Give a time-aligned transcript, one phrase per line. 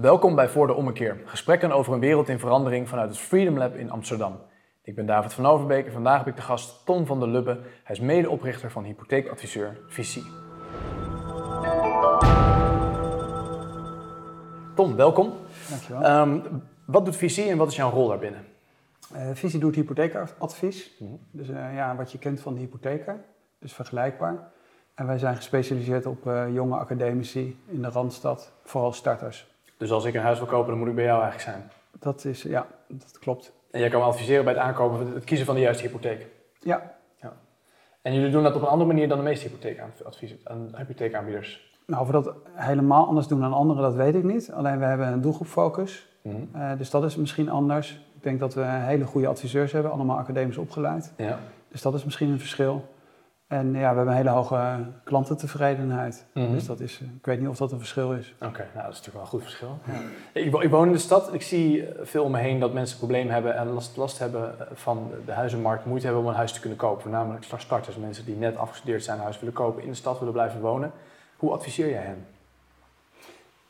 [0.00, 3.74] Welkom bij Voor de Ommekeer, gesprekken over een wereld in verandering vanuit het Freedom Lab
[3.74, 4.40] in Amsterdam.
[4.82, 7.58] Ik ben David van Overbeek en vandaag heb ik de gast Tom van der Lubbe.
[7.84, 10.24] Hij is medeoprichter van hypotheekadviseur Visie.
[14.74, 15.32] Tom, welkom.
[15.68, 16.20] Dankjewel.
[16.20, 18.44] Um, wat doet Visie en wat is jouw rol daarbinnen?
[19.12, 20.96] Uh, Visie doet hypotheekadvies.
[20.98, 21.12] Mhm.
[21.30, 23.24] Dus uh, ja, wat je kent van de hypotheker,
[23.58, 24.50] dus vergelijkbaar.
[24.94, 29.49] En wij zijn gespecialiseerd op uh, jonge academici in de Randstad, vooral starters.
[29.80, 31.70] Dus als ik een huis wil kopen, dan moet ik bij jou eigenlijk zijn?
[31.98, 33.52] Dat is, ja, dat klopt.
[33.70, 36.26] En jij kan me adviseren bij het aankopen, het kiezen van de juiste hypotheek?
[36.58, 36.94] Ja.
[37.20, 37.32] ja.
[38.02, 39.50] En jullie doen dat op een andere manier dan de meeste
[40.76, 41.78] hypotheekaanbieders?
[41.86, 44.52] Nou, of we dat helemaal anders doen dan anderen, dat weet ik niet.
[44.52, 46.62] Alleen we hebben een doelgroepfocus, mm -hmm.
[46.62, 47.90] uh, dus dat is misschien anders.
[48.14, 51.12] Ik denk dat we hele goede adviseurs hebben, allemaal academisch opgeleid.
[51.16, 51.38] Ja.
[51.68, 52.84] Dus dat is misschien een verschil.
[53.50, 56.26] En ja, we hebben een hele hoge klantentevredenheid.
[56.34, 56.54] Mm -hmm.
[56.54, 58.34] Dus dat is, ik weet niet of dat een verschil is.
[58.36, 59.78] Oké, okay, nou dat is natuurlijk wel een goed verschil.
[59.84, 59.92] Ja.
[60.32, 62.98] Ik, ik, woon in de stad en ik zie veel om me heen dat mensen
[62.98, 66.60] problemen hebben en last, last hebben van de huizenmarkt, moeite hebben om een huis te
[66.60, 67.02] kunnen kopen.
[67.02, 70.34] Voornamelijk starters, mensen die net afgestudeerd zijn, een huis willen kopen, in de stad willen
[70.34, 70.92] blijven wonen.
[71.36, 72.26] Hoe adviseer jij hen?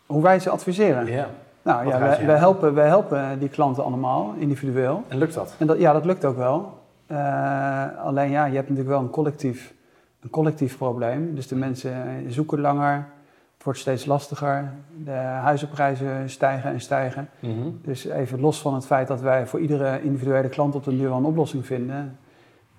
[0.07, 1.07] Hoe wij ze adviseren?
[1.07, 1.29] Ja.
[1.63, 5.05] Nou ja, wij, wij, helpen, wij helpen die klanten allemaal individueel.
[5.09, 5.55] En lukt dat?
[5.59, 6.79] En dat ja, dat lukt ook wel.
[7.13, 9.75] Uh, alleen ja, je hebt natuurlijk wel een collectief,
[10.21, 11.35] een collectief probleem.
[11.35, 13.07] Dus de mensen zoeken langer,
[13.55, 14.73] het wordt steeds lastiger.
[15.05, 17.29] De huizenprijzen stijgen en stijgen.
[17.41, 17.81] Mm -hmm.
[17.83, 21.11] Dus even los van het feit dat wij voor iedere individuele klant op de duur
[21.11, 22.19] een oplossing vinden,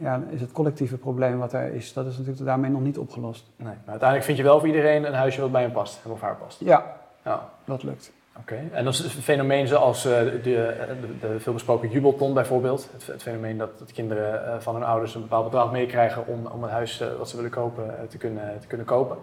[0.02, 3.46] ja, is het collectieve probleem wat er is, dat is natuurlijk daarmee nog niet opgelost.
[3.56, 6.12] Nee, maar uiteindelijk vind je wel voor iedereen een huisje wat bij hem past, hem
[6.12, 6.60] of haar past.
[6.60, 7.50] Ja, ja.
[7.66, 8.12] dat lukt.
[8.38, 8.70] Oké, okay.
[8.72, 10.76] en dat is een fenomeen zoals uh, de, de,
[11.20, 12.90] de, veelbesproken jubelton bijvoorbeeld.
[12.92, 16.46] Het, het fenomeen dat, dat kinderen uh, van hun ouders een bepaald bedrag meekrijgen om,
[16.46, 19.18] om een huis uh, wat ze willen kopen te, kunnen, te kunnen kopen.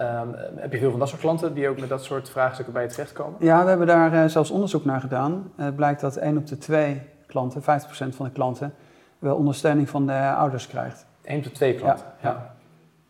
[0.00, 2.82] Um, heb je veel van dat soort klanten die ook met dat soort vraagstukken bij
[2.82, 3.34] je terechtkomen?
[3.40, 5.52] Ja, we hebben daar zelfs onderzoek naar gedaan.
[5.56, 7.64] Het blijkt dat 1 op de 2 klanten, 50%
[8.08, 8.74] van de klanten,
[9.18, 11.06] wel ondersteuning van de ouders krijgt.
[11.22, 12.28] 1 tot 2 klanten, ja.
[12.28, 12.54] ja.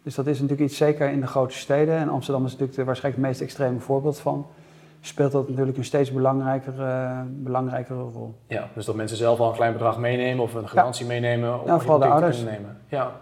[0.03, 1.97] Dus dat is natuurlijk iets zeker in de grote steden.
[1.97, 4.47] En Amsterdam is natuurlijk de, waarschijnlijk het meest extreme voorbeeld van.
[5.07, 8.35] Speelt dat natuurlijk een steeds belangrijkere, belangrijkere rol.
[8.47, 11.13] Ja, dus dat mensen zelf al een klein bedrag meenemen of een garantie ja.
[11.13, 12.37] meenemen om ja, vooral de ouders.
[12.37, 12.81] te kunnen nemen.
[12.89, 13.13] Ja.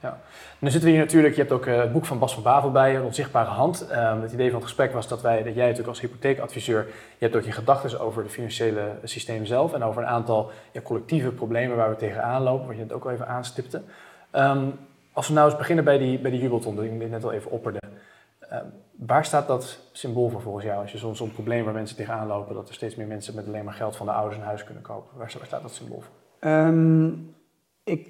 [0.00, 0.08] Ja.
[0.08, 2.42] En dan zitten we hier natuurlijk, je hebt ook uh, het boek van Bas van
[2.42, 3.88] Bavel bij je, een onzichtbare hand.
[3.92, 6.86] Um, het idee van het gesprek was dat wij, dat jij natuurlijk als hypotheekadviseur,
[7.18, 10.80] je hebt ook je gedachten over het financiële systeem zelf en over een aantal ja,
[10.80, 13.82] collectieve problemen waar we tegenaan lopen, wat je het ook al even aanstipte.
[14.32, 14.78] Um,
[15.12, 17.50] als we nou eens beginnen bij die, bij die jubelton, die ik net al even
[17.50, 17.80] opperde.
[18.52, 20.80] Um, waar staat dat symbool voor volgens jou?
[20.82, 23.46] Als je soms een probleem waar mensen tegenaan lopen, dat er steeds meer mensen met
[23.46, 25.18] alleen maar geld van de ouders een huis kunnen kopen.
[25.18, 26.50] Waar, waar staat dat symbool voor?
[26.50, 27.34] Um,
[27.84, 28.08] ik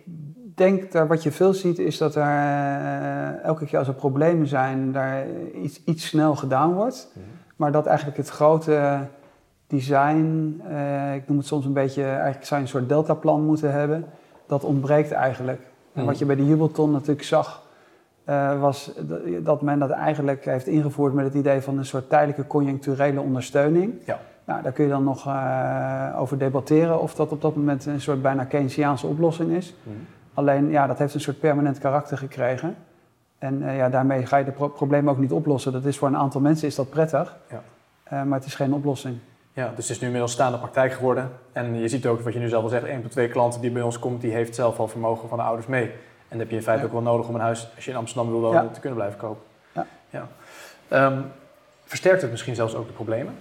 [0.54, 4.46] denk dat wat je veel ziet is dat er uh, elke keer als er problemen
[4.46, 7.12] zijn, daar iets, iets snel gedaan wordt.
[7.14, 7.24] Mhm.
[7.56, 9.06] Maar dat eigenlijk het grote
[9.66, 13.72] design, uh, ik noem het soms een beetje, eigenlijk zou je een soort deltaplan moeten
[13.72, 14.04] hebben.
[14.46, 15.60] Dat ontbreekt eigenlijk.
[15.60, 16.06] En Mhm.
[16.06, 17.62] wat je bij de jubelton natuurlijk zag,
[18.28, 18.92] uh, was
[19.42, 23.94] dat men dat eigenlijk heeft ingevoerd met het idee van een soort tijdelijke conjuncturele ondersteuning.
[24.06, 24.20] Ja.
[24.44, 28.00] Nou, daar kun je dan nog uh, over debatteren of dat op dat moment een
[28.00, 29.74] soort bijna Keynesiaanse oplossing is.
[29.82, 29.96] Mhm.
[30.34, 32.74] Alleen, ja, dat heeft een soort permanent karakter gekregen.
[33.38, 35.72] En uh, ja, daarmee ga je de pro problemen ook niet oplossen.
[35.72, 38.24] Dat is voor een aantal mensen is dat prettig, Ja.
[38.24, 39.16] maar het is geen oplossing.
[39.52, 41.30] Ja, dus het is nu inmiddels staande praktijk geworden.
[41.52, 43.70] En je ziet ook wat je nu zelf al zegt, één tot twee klanten die
[43.70, 45.90] bij ons komt, die heeft zelf al vermogen van de ouders mee.
[46.32, 47.96] En dat heb je in feite ook wel nodig om een huis, als je in
[47.96, 49.42] Amsterdam wil wonen, te kunnen blijven kopen.
[49.72, 49.86] Ja.
[50.10, 50.28] Ja.
[50.88, 51.20] Ehm,
[51.84, 53.34] versterkt het misschien zelfs ook de problemen?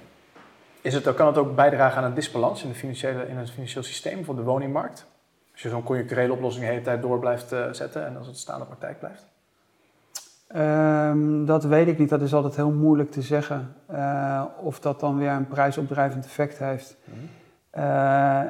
[0.81, 3.83] Is het, kan het ook bijdragen aan een disbalans in, de financiële, in het financieel
[3.83, 5.05] systeem of op de woningmarkt?
[5.51, 8.37] Als je zo'n conjuncturele oplossing de hele tijd door blijft uh, zetten en als het
[8.37, 9.25] staande praktijk blijft?
[10.55, 12.09] Um, dat weet ik niet.
[12.09, 13.75] Dat is altijd heel moeilijk te zeggen.
[13.91, 16.97] Uh, of dat dan weer een prijsopdrijvend effect heeft.
[17.03, 17.83] Mhm.
[17.83, 18.41] Uh,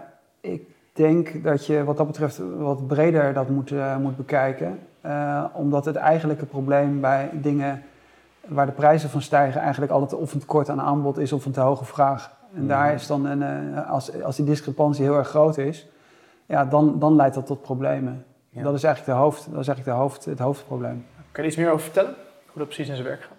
[0.41, 4.79] ik denk dat je wat dat betreft wat breder dat moet, uh, moet bekijken.
[5.53, 7.84] omdat het eigenlijke probleem bij dingen
[8.47, 11.51] waar de prijzen van stijgen eigenlijk altijd of een tekort aan aanbod is of een
[11.51, 12.31] te hoge vraag.
[12.53, 12.68] En Mhm.
[12.68, 15.88] daar is dan een, als, als die discrepantie heel erg groot is,
[16.45, 18.25] ja, dan, dan leidt dat tot problemen.
[18.50, 18.63] Ja.
[18.63, 21.06] Dat is eigenlijk, de hoofd, dat is eigenlijk de hoofd, het hoofdprobleem.
[21.31, 22.13] Kan je iets meer over vertellen?
[22.45, 23.38] Hoe dat precies in zijn werk gaat?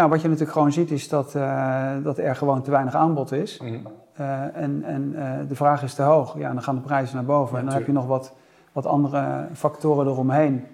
[0.00, 3.32] Nou, wat je natuurlijk gewoon ziet is dat, uh, dat er gewoon te weinig aanbod
[3.32, 3.58] is.
[3.58, 3.74] Mhm.
[4.20, 6.38] Uh, en en uh, de vraag is te hoog.
[6.38, 7.52] Ja, dan gaan de prijzen naar boven.
[7.52, 8.34] Ja, en dan heb je nog wat,
[8.72, 10.66] wat andere factoren eromheen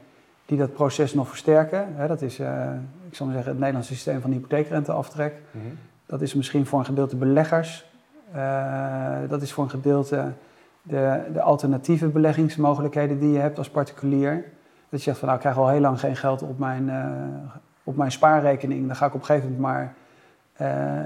[0.45, 1.87] die dat proces nog versterken.
[1.95, 2.39] Hè, dat is,
[3.09, 5.43] ik zal maar zeggen, het Nederlandse systeem van hypotheekrenteaftrek.
[5.51, 5.65] Mhm.
[6.07, 7.91] Dat is misschien voor een gedeelte beleggers.
[9.29, 10.33] dat is voor een gedeelte
[10.83, 14.45] de, de alternatieve beleggingsmogelijkheden die je hebt als particulier.
[14.89, 16.91] Dat je zegt van nou, ik krijg al heel lang geen geld op mijn,
[17.87, 18.87] op mijn spaarrekening.
[18.87, 19.95] Dan ga ik op een gegeven moment maar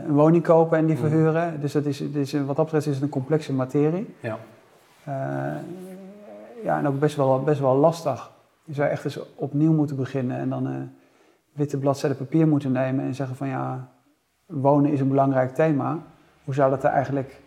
[0.04, 1.06] een woning kopen en die mhm.
[1.08, 1.60] verhuren.
[1.60, 4.14] Dus dat is, is, wat dat betreft is het een complexe materie.
[4.20, 4.38] Ja.
[6.62, 8.30] ja, en ook best wel, best wel lastig.
[8.64, 10.94] Je zou echt eens opnieuw moeten beginnen en dan een
[11.52, 13.88] witte bladzijde papier moeten nemen en zeggen van ja,
[14.46, 15.98] wonen is een belangrijk thema.
[16.44, 17.40] Hoe zou dat er eigenlijk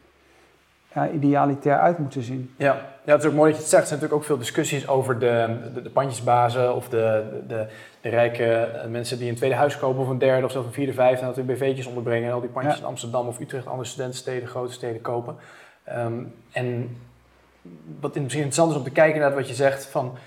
[0.94, 2.54] ja, idealitair uit moeten zien?
[2.58, 2.76] Ja.
[3.04, 3.82] ja, het is ook mooi dat je het zegt.
[3.82, 7.68] Er zijn natuurlijk ook veel discussies over de, de, de pandjesbazen of de, de,
[8.02, 10.74] de, rijke eh, mensen die een tweede huis kopen of een derde of zelfs een
[10.74, 13.68] vierde, vijfde en dat in BV'tjes onderbrengen en al die pandjes in Amsterdam of Utrecht,
[13.68, 15.36] andere studentensteden, grote steden kopen.
[15.84, 16.98] Ehm, en
[18.00, 20.18] wat misschien interessant is om te kijken naar wat je zegt van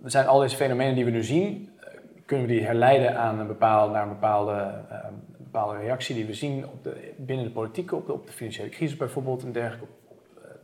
[0.00, 1.86] we zijn al deze fenomenen die we nu zien, eh,
[2.24, 4.52] kunnen we die herleiden aan een bepaalde, naar een bepaalde,
[4.90, 4.98] uh,
[5.38, 8.68] bepaalde reactie die we zien op de, binnen de politiek, op de, op de financiële
[8.68, 9.86] crisis bijvoorbeeld en dergelijke,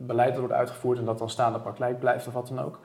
[0.05, 2.79] beleid dat wordt uitgevoerd en dat dan staande praktijk blijft of wat dan ook.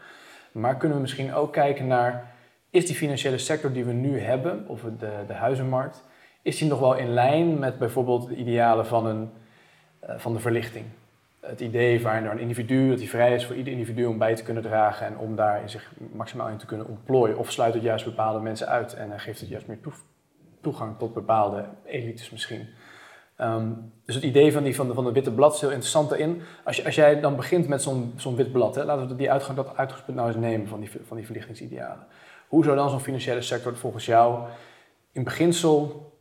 [0.52, 2.34] Maar kunnen we misschien ook kijken naar,
[2.70, 6.04] is die financiële sector die we nu hebben, of de, de huizenmarkt,
[6.42, 9.30] is die nog wel in lijn met bijvoorbeeld de idealen van, een,
[10.04, 10.84] uh, van de verlichting?
[11.40, 14.42] Het idee waarin een individu, dat hij vrij is voor ieder individu om bij te
[14.42, 17.38] kunnen dragen en om daar zich maximaal in te kunnen ontplooien.
[17.38, 19.78] Of sluit het juist bepaalde mensen uit en geeft het juist meer
[20.60, 22.68] toegang tot bepaalde elites misschien.
[23.36, 23.68] Ehm,
[24.04, 26.42] dus het idee van, die, van, de, van witte blad is heel interessant erin.
[26.64, 27.82] Als, als jij dan begint met
[28.16, 30.90] zo'n wit blad, hè, laten we die uitgang, dat uitgangspunt nou eens nemen van die,
[31.06, 32.06] van die verlichtingsidealen.
[32.48, 34.44] Hoe zou dan zo'n financiële sector volgens jou
[35.12, 36.12] in beginsel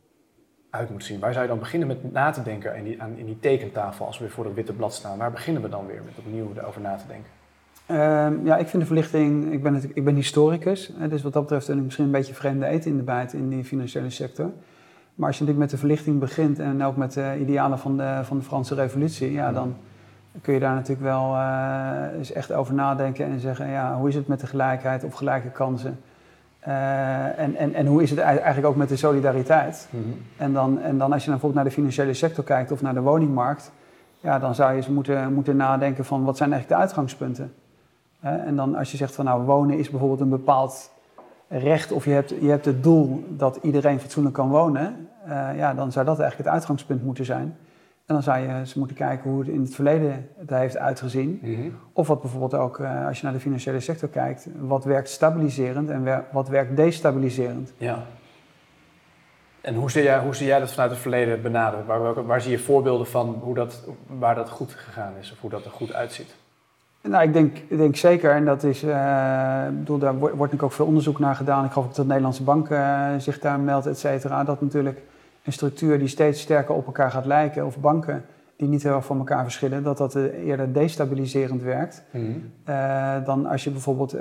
[0.70, 1.20] uit moeten zien?
[1.20, 4.06] Waar zou je dan beginnen met na te denken in die, aan, in die tekentafel
[4.06, 5.18] als we weer voor dat witte blad staan?
[5.18, 7.30] Waar beginnen we dan weer met opnieuw erover na te denken?
[7.86, 11.66] Ehm, ja, ik vind de verlichting, ik ben, ik ben historicus, dus wat dat betreft
[11.66, 14.50] ben ik misschien een beetje vreemde eten in de bijt in die financiële sector.
[15.16, 18.20] Maar als je natuurlijk met de verlichting begint en ook met de idealen van de,
[18.22, 19.76] van de Franse revolutie, ja, dan
[20.42, 24.14] kun je daar natuurlijk wel uh, eens echt over nadenken en zeggen, ja, hoe is
[24.14, 26.00] het met de gelijkheid of gelijke kansen?
[26.68, 29.88] Uh, en, en, en hoe is het eigenlijk ook met de solidariteit?
[29.90, 30.02] Mhm.
[30.36, 32.94] en, dan, en dan als je dan bijvoorbeeld naar de financiële sector kijkt of naar
[32.94, 33.72] de woningmarkt,
[34.20, 37.52] ja, dan zou je eens moeten, moeten nadenken van wat zijn eigenlijk de uitgangspunten?
[38.24, 40.90] Uh, en dan als je zegt van nou, wonen is bijvoorbeeld een bepaald
[41.48, 45.74] recht of je hebt, je hebt het doel dat iedereen fatsoenlijk kan wonen, uh, ja,
[45.74, 47.56] dan zou dat eigenlijk het uitgangspunt moeten zijn.
[48.06, 51.38] En dan zou je eens moeten kijken hoe het in het verleden het heeft uitgezien.
[51.42, 51.68] Mhm.
[51.92, 55.90] Of wat bijvoorbeeld ook, uh, als je naar de financiële sector kijkt, wat werkt stabiliserend
[55.90, 57.72] en wat werkt destabiliserend.
[57.76, 58.02] Ja.
[59.60, 61.86] En hoe zie jij, hoe zie jij dat vanuit het verleden benaderen?
[61.86, 65.50] Waar, waar zie je voorbeelden van hoe dat, waar dat goed gegaan is of hoe
[65.50, 66.34] dat er goed uitziet?
[67.08, 70.72] Nou, ik denk, ik denk zeker, en dat is, uh, bedoel, daar wordt, natuurlijk ook
[70.72, 71.64] veel onderzoek naar gedaan.
[71.64, 74.44] Ik geloof ook dat de Nederlandse bank uh, zich daar meldt, et cetera.
[74.44, 75.02] Dat natuurlijk
[75.44, 78.24] een structuur die steeds sterker op elkaar gaat lijken, of banken
[78.56, 82.02] die niet heel erg van elkaar verschillen, dat dat eerder destabiliserend werkt.
[82.10, 82.54] Mm
[83.24, 84.16] dan als je bijvoorbeeld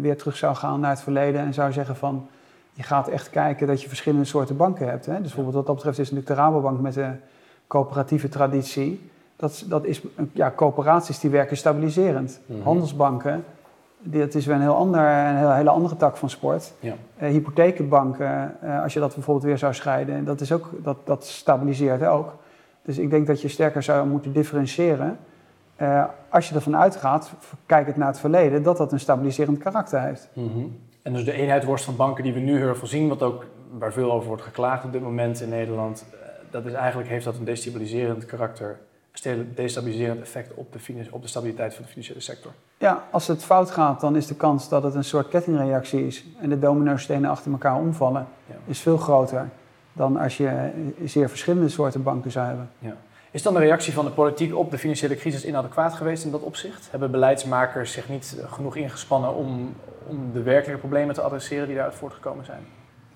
[0.00, 2.26] weer terug zou gaan naar het verleden en zou zeggen van,
[2.72, 5.06] je gaat echt kijken dat je verschillende soorten banken hebt.
[5.06, 5.12] Hè?
[5.12, 7.10] Dus bijvoorbeeld wat dat betreft is natuurlijk de Rabobank met de
[7.66, 10.02] coöperatieve traditie dat, dat is,
[10.32, 12.40] ja, coöperaties die werken stabiliserend.
[12.46, 12.62] Mhm.
[12.62, 13.44] Handelsbanken,
[13.98, 16.72] dat is weer een, heel ander, een hele andere tak van sport.
[16.80, 16.94] Ja.
[17.22, 21.24] Uh, hypothekenbanken, uh, als je dat bijvoorbeeld weer zou scheiden, dat, is ook, dat, dat
[21.26, 22.34] stabiliseert ook.
[22.82, 25.18] Dus ik denk dat je sterker zou moeten differentiëren.
[25.82, 27.32] Uh, als je ervan uitgaat,
[27.66, 30.28] kijk het naar het verleden, dat dat een stabiliserend karakter heeft.
[30.32, 30.78] Mm -hmm.
[31.02, 33.44] En dus de eenheidsworst van banken die we nu heel veel zien, wat ook,
[33.78, 36.04] waar veel over wordt geklaagd op dit moment in Nederland,
[36.50, 38.78] dat is eigenlijk, heeft dat een destabiliserend karakter
[39.54, 42.52] destabiliserend effect op de, op de stabiliteit van de financiële sector.
[42.78, 46.24] Ja, als het fout gaat, dan is de kans dat het een soort kettingreactie is
[46.40, 48.26] en de domino-stenen achter elkaar omvallen,
[48.66, 49.48] is veel groter
[49.92, 50.70] dan als je
[51.04, 52.70] zeer verschillende soorten banken zou hebben.
[52.78, 52.96] Ja.
[53.30, 56.42] Is dan de reactie van de politiek op de financiële crisis inadequaat geweest in dat
[56.42, 56.90] opzicht?
[56.90, 59.74] Hebben beleidsmakers zich niet genoeg ingespannen om,
[60.06, 62.60] om de werkelijke problemen te adresseren die daaruit voortgekomen zijn?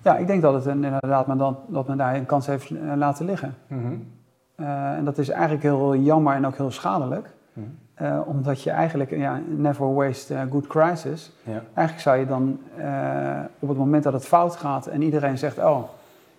[0.01, 2.77] Ja, ik denk dat het inderdaad maar dat, dat men daar een kans heeft eh,
[2.95, 3.55] laten liggen.
[3.67, 4.18] Mm eh,
[4.65, 7.29] en dat is eigenlijk heel jammer en ook heel schadelijk.
[7.53, 7.65] Mhm.
[7.99, 11.31] Eh, omdat je eigenlijk, ja, never waste a good crisis.
[11.43, 11.63] Ja.
[11.73, 15.57] Eigenlijk zou je dan uh, op het moment dat het fout gaat en iedereen zegt,
[15.57, 15.83] oh,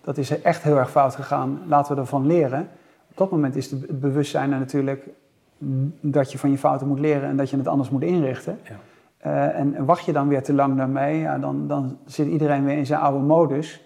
[0.01, 2.67] dat is echt heel erg fout gegaan, laten we ervan leren.
[3.09, 5.09] Op dat moment is het bewustzijn er natuurlijk
[5.99, 8.59] dat je van je fouten moet leren en dat je het anders moet inrichten.
[9.19, 9.49] Ja.
[9.51, 12.85] en wacht je dan weer te lang daarmee, ja, dan, dan zit iedereen weer in
[12.85, 13.83] zijn oude modus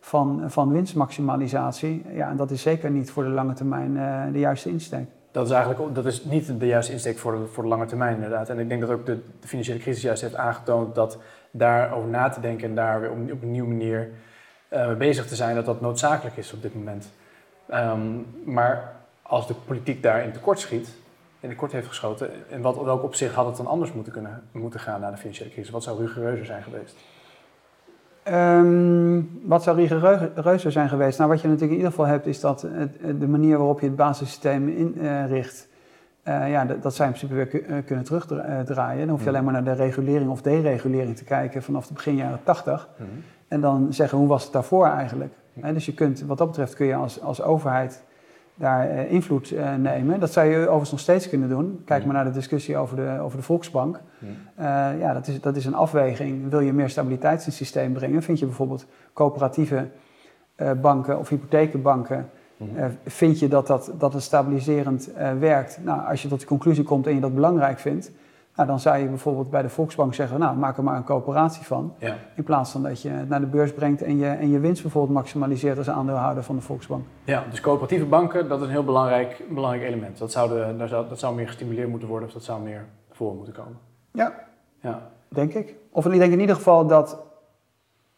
[0.00, 2.04] van, van winstmaximalisatie.
[2.12, 5.06] Ja, en dat is zeker niet voor de lange termijn uh, de juiste insteek.
[5.30, 8.14] Dat is eigenlijk dat is niet de juiste insteek voor de, voor de lange termijn
[8.14, 8.48] inderdaad.
[8.48, 11.18] En ik denk dat ook de, de financiële crisis juist heeft aangetoond dat
[11.50, 14.10] daarover na te denken en daar weer op, een nieuwe manier
[14.72, 17.10] uh, bezig te zijn, dat dat noodzakelijk is op dit moment.
[17.74, 20.88] Um, maar als de politiek daarin tekort schiet,
[21.40, 24.80] in tekort heeft geschoten, in wat, welk opzicht had het dan anders moeten, kunnen, moeten
[24.80, 25.70] gaan na de financiële crisis?
[25.70, 26.96] Wat zou rigoureuzer zijn geweest?
[28.28, 31.18] Ehm, wat zou rigoureuzer zijn geweest?
[31.18, 33.86] Nou, wat je natuurlijk in ieder geval hebt, is dat het, de manier waarop je
[33.86, 35.68] het basissysteem inricht,
[36.24, 38.98] uh, ja, dat, dat zou je in principe weer kunnen terugdraaien.
[38.98, 42.16] Dan hoef je alleen maar naar de regulering of deregulering te kijken vanaf de begin
[42.16, 42.88] jaren 80.
[42.96, 43.08] Mhm.
[43.48, 45.32] En dan zeggen, hoe was het daarvoor eigenlijk?
[45.72, 48.02] dus je kunt, wat dat betreft kun je als, als overheid
[48.58, 50.20] daar uh, invloed uh, nemen.
[50.20, 51.82] Dat zou je overigens nog steeds kunnen doen.
[51.84, 54.00] Kijk maar naar de discussie over de, over de Volksbank.
[54.20, 54.64] Uh,
[54.98, 56.50] ja, dat is, dat is een afweging.
[56.50, 58.22] Wil je meer stabiliteit in het systeem brengen?
[58.22, 59.88] Vind je bijvoorbeeld coöperatieve
[60.80, 62.30] banken of hypothekenbanken...
[63.06, 65.78] vind je dat, dat, dat het stabiliserend werkt?
[65.84, 68.10] Nou, als je tot de conclusie komt en je dat belangrijk vindt...
[68.58, 71.64] Nou, dan zou je bijvoorbeeld bij de Volksbank zeggen, nou, maak er maar een coöperatie
[71.64, 71.94] van.
[71.98, 72.16] Ja.
[72.34, 74.82] In plaats van dat je het naar de beurs brengt en je, en je winst
[74.82, 77.04] bijvoorbeeld maximaliseert als aandeelhouder van de Volksbank.
[77.24, 80.18] Ja, dus coöperatieve banken, dat is een heel belangrijk, belangrijk element.
[80.18, 80.48] Dat zou,
[80.88, 83.78] zou, dat zou meer gestimuleerd moeten worden of dat zou meer voor moeten komen.
[84.12, 84.34] Ja,
[84.80, 85.10] ja.
[85.28, 85.74] denk ik.
[85.90, 87.18] Of ik denk in ieder geval dat,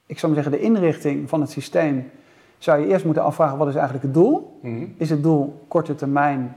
[0.07, 2.11] ik zou maar zeggen, de inrichting van het systeem
[2.59, 4.59] zou je eerst moeten afvragen, wat is eigenlijk het doel?
[4.63, 4.87] Mhm.
[4.97, 6.57] Is het doel korte termijn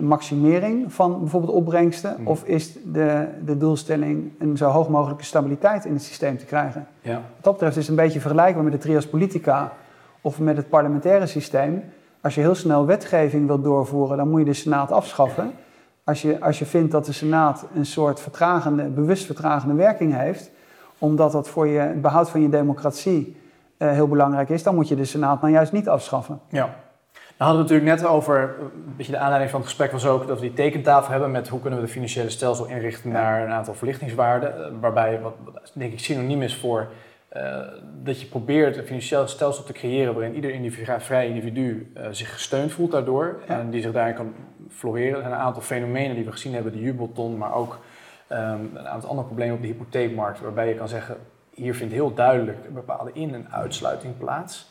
[0.00, 2.16] maximering van bijvoorbeeld opbrengsten?
[2.18, 2.26] Mm.
[2.26, 6.86] Of is de, de doelstelling een zo hoog mogelijke stabiliteit in het systeem te krijgen?
[7.00, 7.12] Ja.
[7.12, 9.72] Wat dat betreft is het een beetje vergelijkbaar met de trias politica
[10.20, 11.84] of met het parlementaire systeem.
[12.20, 15.50] Als je heel snel wetgeving wilt doorvoeren, dan moet je de Senaat afschaffen.
[16.04, 20.50] Als je, als je vindt dat de Senaat een soort vertragende, bewust vertragende werking heeft,
[20.98, 23.36] omdat dat voor je, het behoud van je democratie
[23.78, 26.40] uh, heel belangrijk is, dan moet je de Senaat nou juist niet afschaffen.
[26.48, 26.74] Ja.
[27.38, 30.26] We hadden het natuurlijk net over, een beetje de aanleiding van het gesprek was ook
[30.26, 33.52] dat we die tekentafel hebben met hoe kunnen we de financiële stelsel inrichten naar een
[33.52, 34.64] aantal verlichtingswaarden.
[34.64, 35.34] Eh, waarbij, wat
[35.72, 36.88] denk ik synoniem is voor
[37.36, 37.58] uh,
[38.02, 42.32] dat je probeert een financieel stelsel te creëren waarin ieder individu, vrij individu uh, zich
[42.32, 44.34] gesteund voelt daardoor en die zich daarin kan
[44.70, 45.14] floreren.
[45.14, 47.78] Er zijn een aantal fenomenen die we gezien hebben, de jubelton, maar ook
[48.32, 48.38] um,
[48.74, 51.16] een aantal andere problemen op de hypotheekmarkt, waarbij je kan zeggen,
[51.54, 54.70] hier vindt heel duidelijk een bepaalde in- en uitsluiting plaats.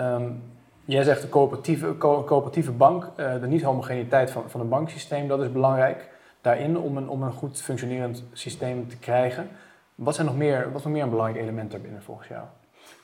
[0.00, 0.42] Um,
[0.84, 5.52] Jij zegt de coöperatieve, coöperatieve bank, uh, de niet-homogeniteit van, van een banksysteem, dat is
[5.52, 6.08] belangrijk
[6.40, 9.48] daarin om een, om een goed functionerend systeem te krijgen.
[9.94, 12.42] Wat zijn nog meer, wat nog meer een belangrijk element daarbinnen volgens jou?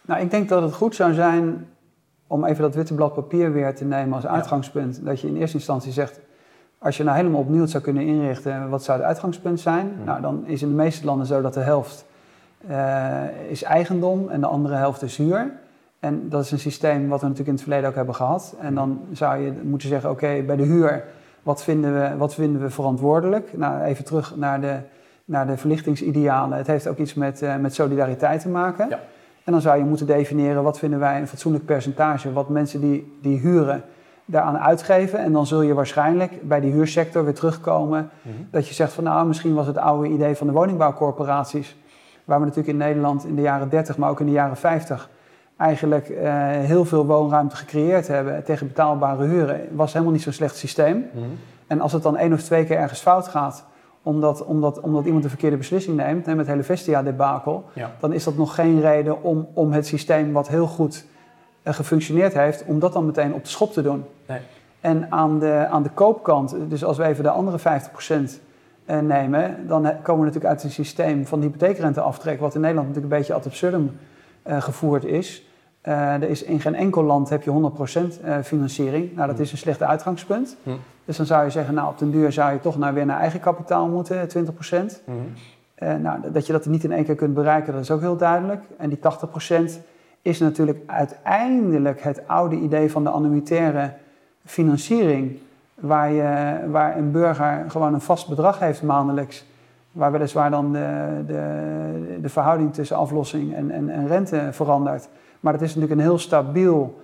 [0.02, 1.68] Nou, ik denk dat het goed zou zijn
[2.26, 5.04] om even dat witte blad papier weer te nemen als uitgangspunt.
[5.04, 6.20] Dat je in eerste instantie zegt,
[6.78, 9.92] als je nou helemaal opnieuw zou kunnen inrichten, wat zou het uitgangspunt zijn?
[9.96, 10.04] Hmm.
[10.04, 12.04] Nou, dan is in de meeste landen zo dat de helft
[12.70, 15.52] uh, is eigendom en de andere helft is huur.
[16.00, 18.54] En dat is een systeem wat we natuurlijk in het verleden ook hebben gehad.
[18.61, 21.04] En dan zou je moeten zeggen, oké, bij de huur,
[21.42, 23.57] wat vinden, we, wat vinden we verantwoordelijk?
[23.57, 24.78] Nou, even terug naar de,
[25.25, 26.59] naar de verlichtingsidealen.
[26.59, 28.88] Het heeft ook iets met, uh, met solidariteit te maken.
[28.88, 29.00] Ja.
[29.45, 32.33] En dan zou je moeten definiëren, wat vinden wij een fatsoenlijk percentage...
[32.33, 33.83] wat mensen die, die huren
[34.25, 35.19] daaraan uitgeven.
[35.19, 38.11] En dan zul je waarschijnlijk bij die huursector weer terugkomen...
[38.23, 38.35] Mhm.
[38.50, 41.76] dat je zegt van, nou, misschien was het oude idee van de woningbouwcorporaties...
[42.25, 45.11] waar we natuurlijk in Nederland in de jaren 30, maar ook in de jaren 50
[45.60, 50.56] eigenlijk uh, heel veel woonruimte gecreëerd hebben tegen betaalbare huren, was helemaal niet zo'n slecht
[50.56, 50.96] systeem.
[51.12, 51.24] Mhm.
[51.66, 53.64] En als het dan één of twee keer ergens fout gaat,
[54.02, 57.64] omdat, omdat, omdat iemand een verkeerde beslissing neemt, met het hele Vestia-debakel,
[57.98, 61.04] dan is dat nog geen reden om, om het systeem wat heel goed
[61.62, 64.04] uh, gefunctioneerd heeft, om dat dan meteen op de schop te doen.
[64.26, 64.40] Nee.
[64.80, 68.18] En aan de, aan de koopkant, dus als we even de andere 50% uh,
[68.84, 72.88] eh, nemen, dan komen we natuurlijk uit een systeem van de hypotheekrenteaftrek, wat in Nederland
[72.88, 73.98] natuurlijk een beetje ad absurdum
[74.44, 75.50] gevoerd is.
[75.88, 77.72] Uh, er is in geen enkel land heb je
[78.20, 79.14] 100% uh, financiering.
[79.14, 79.42] Nou, dat hm.
[79.42, 80.56] is een slechte uitgangspunt.
[80.62, 80.70] Hm.
[81.04, 83.20] Dus dan zou je zeggen, nou, op den duur zou je toch naar, weer naar
[83.20, 84.32] eigen kapitaal moeten, 20%.
[85.04, 85.12] Hm.
[85.78, 88.16] Uh, nou, dat je dat niet in één keer kunt bereiken, dat is ook heel
[88.16, 88.62] duidelijk.
[88.76, 89.00] En die 80%
[90.22, 93.92] is natuurlijk uiteindelijk het oude idee van de annuitaire
[94.44, 95.38] financiering.
[95.75, 99.44] Waar, je, waar een burger gewoon een vast bedrag heeft maandelijks.
[99.92, 105.08] Waar weliswaar dan de, de, de verhouding tussen aflossing en, en, en rente verandert.
[105.40, 107.00] Maar het is natuurlijk een heel stabiel,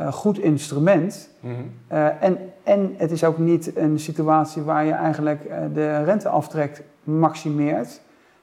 [0.00, 1.30] uh, goed instrument.
[1.40, 6.02] Mm uh, en, en het is ook niet een situatie waar je eigenlijk uh, de
[6.04, 8.00] renteaftrek maximeert.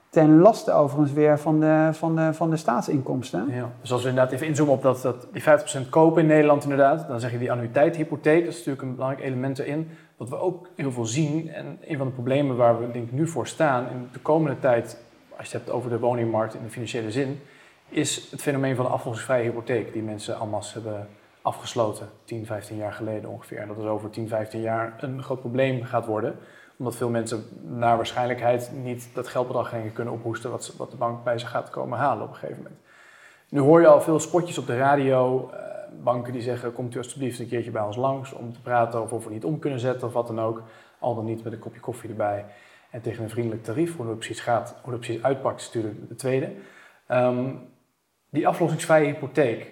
[0.10, 3.48] Ten laste overigens weer van de, van de, van de staatsinkomsten.
[3.50, 3.70] Ja.
[3.82, 5.44] Dus als we inderdaad even inzoomen op dat, dat die
[5.86, 9.26] 50% kopen in Nederland inderdaad, dan zeg je die annuïteithypotheek, dat is natuurlijk een belangrijk
[9.26, 9.90] element erin.
[10.18, 13.12] Wat we ook heel veel zien, en een van de problemen waar we denk ik
[13.12, 14.98] nu voor staan in de komende tijd,
[15.38, 17.40] als je het hebt over de woningmarkt in de financiële zin,
[17.92, 21.08] is het fenomeen van de aflossingsvrije hypotheek, die mensen allemaal hebben
[21.42, 23.58] afgesloten 10, 15 jaar geleden ongeveer.
[23.58, 26.36] En dat is over 10, 15 jaar een groot probleem gaat worden,
[26.78, 31.38] omdat veel mensen naar waarschijnlijkheid niet dat geldbedrag kunnen ophoesten wat, wat de bank bij
[31.38, 32.80] ze gaat komen halen op een gegeven moment.
[33.50, 35.60] Nu hoor je al veel spotjes op de radio, uh,
[36.04, 39.18] banken die zeggen komt u alsjeblieft een keertje bij ons langs om te praten over
[39.18, 40.64] of we niet om kunnen zetten of wat dan ook.
[41.00, 42.46] Al dan niet met een kopje koffie erbij
[42.90, 43.96] en tegen een vriendelijk tarief.
[43.96, 46.52] Hoe dat precies gaat, hoe dat precies uitpakt natuurlijk de tweede.
[47.08, 47.70] Um,
[48.32, 49.72] Die aflossingsvrije hypotheek,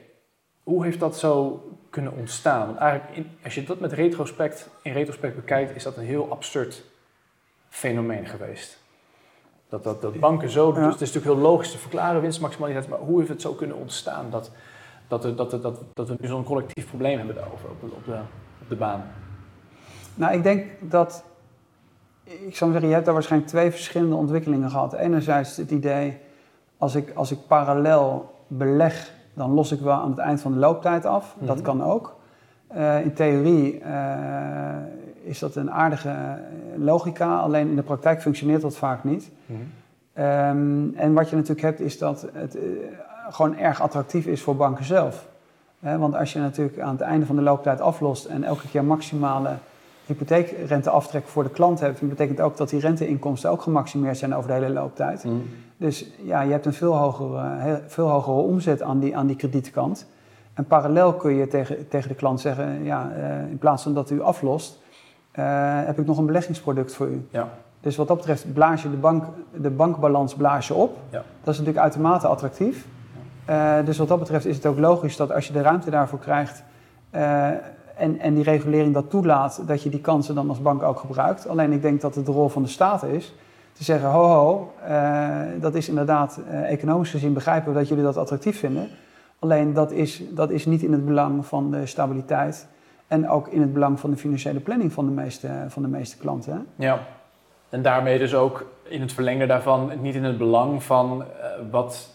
[0.64, 2.66] hoe heeft dat zo kunnen ontstaan?
[2.66, 6.32] Want eigenlijk, in, als je dat met retrospect, in retrospect bekijkt, is dat een heel
[6.32, 6.84] absurd
[7.70, 8.78] fenomeen geweest.
[9.70, 13.00] Dat, dat, dat banken zo, dus het is natuurlijk heel logisch te verklaren, winstmaximaliteit, maar
[13.00, 14.52] hoe heeft het zo kunnen ontstaan dat,
[15.08, 18.06] dat, dat, dat, dat, dat we nu zo'n collectief probleem hebben daarover op de, op,
[18.06, 18.20] de,
[18.62, 19.04] op de baan?
[20.16, 21.24] Nou, ik denk dat,
[22.24, 24.94] ik zou zeggen, je hebt daar waarschijnlijk twee verschillende ontwikkelingen gehad.
[24.94, 26.18] Enerzijds het idee,
[26.78, 30.60] als ik, als ik parallel beleg, dan los ik wel aan het eind van de
[30.60, 31.36] looptijd af.
[31.40, 31.66] Dat mhm.
[31.66, 32.18] kan ook.
[32.76, 34.76] Uh, in theorie uh,
[35.24, 36.16] is dat een aardige
[36.76, 39.32] logica, alleen in de praktijk functioneert dat vaak niet.
[39.46, 39.58] Mm
[40.20, 42.62] um, en wat je natuurlijk hebt, is dat het uh,
[43.30, 45.28] gewoon erg attractief is voor banken zelf.
[45.80, 49.50] want als je natuurlijk aan het einde van de looptijd aflost en elke keer maximale
[50.06, 54.48] hypotheekrenteaftrek voor de klant hebt, dan betekent ook dat die renteinkomsten ook gemaximeerd zijn over
[54.48, 55.24] de hele looptijd.
[55.24, 55.44] Mm.
[55.80, 60.08] Dus ja, je hebt een veel hogere, veel hogere omzet aan die, aan die kredietkant.
[60.54, 64.10] En parallel kun je tegen, tegen de klant zeggen, ja, uh, in plaats van dat
[64.10, 64.80] u aflost,
[65.36, 65.46] uh,
[65.86, 67.28] heb ik nog een beleggingsproduct voor u.
[67.30, 67.50] Ja.
[67.82, 69.24] Dus wat dat betreft blaas je de, bank,
[69.56, 70.98] de bankbalans blaas je op.
[71.10, 71.24] Ja.
[71.44, 72.88] Dat is natuurlijk uitermate attractief.
[73.50, 76.20] Uh, dus wat dat betreft is het ook logisch dat als je de ruimte daarvoor
[76.20, 76.64] krijgt
[77.10, 81.48] en, en die regulering dat toelaat, dat je die kansen dan als bank ook gebruikt.
[81.48, 83.34] Alleen ik denk dat het de rol van de staat is
[83.80, 84.74] te zeggen, ho ho,
[85.60, 88.90] dat is inderdaad economisch gezien begrijpen we dat jullie dat attractief vinden.
[89.40, 92.68] Alleen dat is, dat is niet in het belang van de stabiliteit
[93.08, 96.18] en ook in het belang van de financiële planning van de meeste, van de meeste
[96.18, 96.68] klanten.
[96.76, 97.00] Ja,
[97.70, 102.10] en daarmee dus ook in het verlengde daarvan niet in het belang van uh, wat,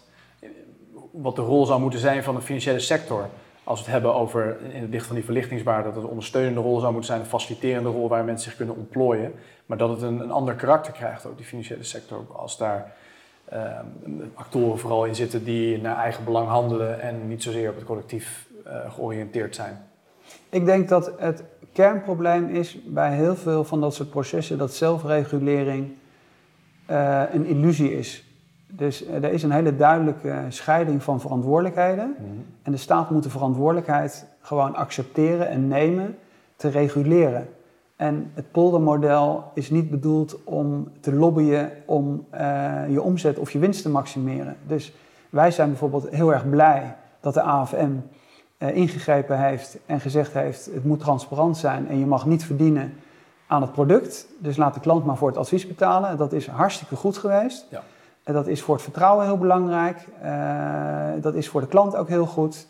[1.13, 3.29] wat de rol zou moeten zijn van de financiële sector.
[3.65, 6.61] Als we het hebben over in het licht van die verlichtingswaarde, dat het een ondersteunende
[6.61, 9.33] rol zou moeten zijn, een faciliterende rol waar mensen zich kunnen ontplooien.
[9.67, 12.95] Maar dat het een, een ander karakter krijgt, ook die financiële sector, als daar
[13.49, 13.87] Ehm,
[14.35, 18.47] actoren vooral in zitten die naar eigen belang handelen en niet zozeer op het collectief
[18.67, 19.87] uh, georiënteerd zijn.
[20.49, 21.43] Ik denk dat het
[21.73, 25.93] kernprobleem is bij heel veel van dat soort processen dat zelfregulering
[26.91, 28.24] uh, een illusie is.
[28.77, 32.15] Dus uh, er is een hele duidelijke scheiding van verantwoordelijkheden.
[32.19, 32.27] Mhm.
[32.63, 36.17] En de staat moet de verantwoordelijkheid gewoon accepteren en nemen
[36.57, 37.49] te reguleren.
[37.97, 42.41] En het poldermodel is niet bedoeld om te lobbyen om uh,
[42.89, 44.57] je omzet of je winst te maximeren.
[44.67, 44.95] Dus
[45.31, 47.89] wij zijn bijvoorbeeld heel erg blij dat de AFM uh,
[48.57, 52.93] eh, ingegrepen heeft en gezegd heeft: het moet transparant zijn en je mag niet verdienen
[53.47, 54.27] aan het product.
[54.39, 56.17] Dus laat de klant maar voor het advies betalen.
[56.17, 57.67] Dat is hartstikke goed geweest.
[57.71, 57.83] Ja.
[58.25, 60.09] En dat is voor het vertrouwen heel belangrijk.
[60.25, 60.31] Uh,
[61.21, 62.67] dat is voor de klant ook heel goed.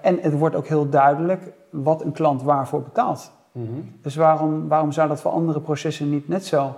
[0.00, 3.32] en het wordt ook heel duidelijk wat een klant waarvoor betaalt.
[3.52, 3.66] Mhm.
[4.02, 6.74] Dus waarom, waarom zou dat voor andere processen niet net zo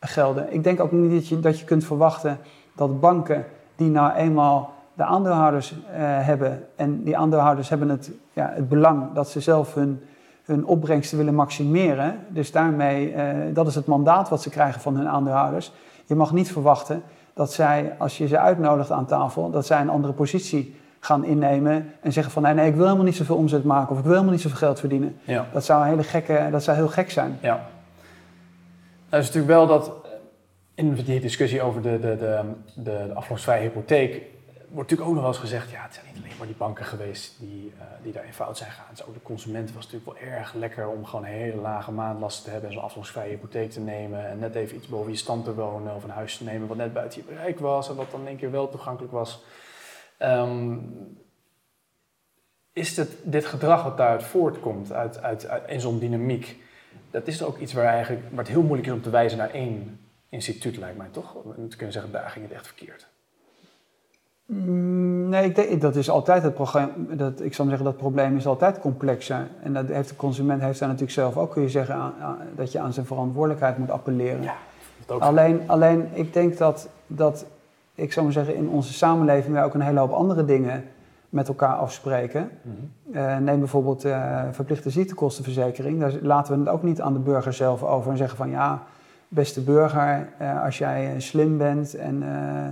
[0.00, 0.52] gelden?
[0.52, 2.38] Ik denk ook niet dat je, dat je kunt verwachten
[2.74, 3.44] dat banken
[3.76, 9.12] die nou eenmaal de aandeelhouders uh, hebben en die aandeelhouders hebben het, ja, het belang
[9.12, 10.02] dat ze zelf hun,
[10.44, 12.18] hun opbrengsten willen maximeren.
[12.28, 13.14] Dus daarmee,
[13.52, 15.72] dat is het mandaat wat ze krijgen van hun aandeelhouders.
[16.06, 17.02] Je mag niet verwachten
[17.38, 21.92] dat zij, als je ze uitnodigt aan tafel, dat zij een andere positie gaan innemen
[22.00, 24.12] en zeggen van nee, nee, ik wil helemaal niet zoveel omzet maken of ik wil
[24.12, 25.16] helemaal niet zoveel geld verdienen.
[25.24, 25.46] Ja.
[25.52, 27.38] Dat, zou een hele gekke, dat zou heel gek zijn.
[27.42, 27.66] Ja.
[29.10, 30.10] Nou is natuurlijk wel dat eh,
[30.74, 32.40] in die discussie over de, de, de,
[32.74, 34.22] de, de aflossingsvrije hypotheek
[34.70, 36.84] wordt natuurlijk ook nog wel eens gezegd, ja, het zijn niet alleen maar die banken
[36.84, 39.08] geweest die, uh, die daar in fout zijn gegaan.
[39.08, 42.50] Ook de consument was natuurlijk wel erg lekker om gewoon een hele lage maandlast te
[42.50, 45.54] hebben en zo'n aflossingsvrije hypotheek te nemen en net even iets boven je stand te
[45.54, 48.20] wonen of een huis te nemen wat net buiten je bereik was en wat dan
[48.20, 49.44] in één keer wel toegankelijk was.
[50.18, 51.18] Um,
[52.72, 56.56] is het, dit gedrag wat daaruit voortkomt, uit, uit, uit in zo'n dynamiek,
[57.10, 59.50] dat is ook iets waar, eigenlijk, waar het heel moeilijk is om te wijzen naar
[59.50, 61.34] één instituut, lijkt mij toch?
[61.34, 63.06] Om te kunnen zeggen, daar ging het echt verkeerd.
[64.48, 66.88] Mm, nee, ik denk, dat is altijd het probleem.
[67.10, 69.48] Dat, ik zou zeggen, dat probleem is altijd complexer.
[69.62, 72.14] En dat heeft de consument heeft daar natuurlijk zelf ook, kun je zeggen, aan,
[72.56, 74.42] dat je aan zijn verantwoordelijkheid moet appelleren.
[74.42, 74.54] Ja,
[75.18, 77.46] alleen, alleen, ik denk dat, dat
[77.94, 80.84] ik zou maar zeggen, in onze samenleving wij ook een hele hoop andere dingen
[81.28, 82.50] met elkaar afspreken.
[82.62, 83.16] Mhm.
[83.16, 86.00] Eh, neem bijvoorbeeld uh, verplichte ziektekostenverzekering.
[86.00, 88.82] Daar laten we het ook niet aan de burger zelf over en zeggen van ja,
[89.28, 92.24] beste burger, uh, als jij slim bent en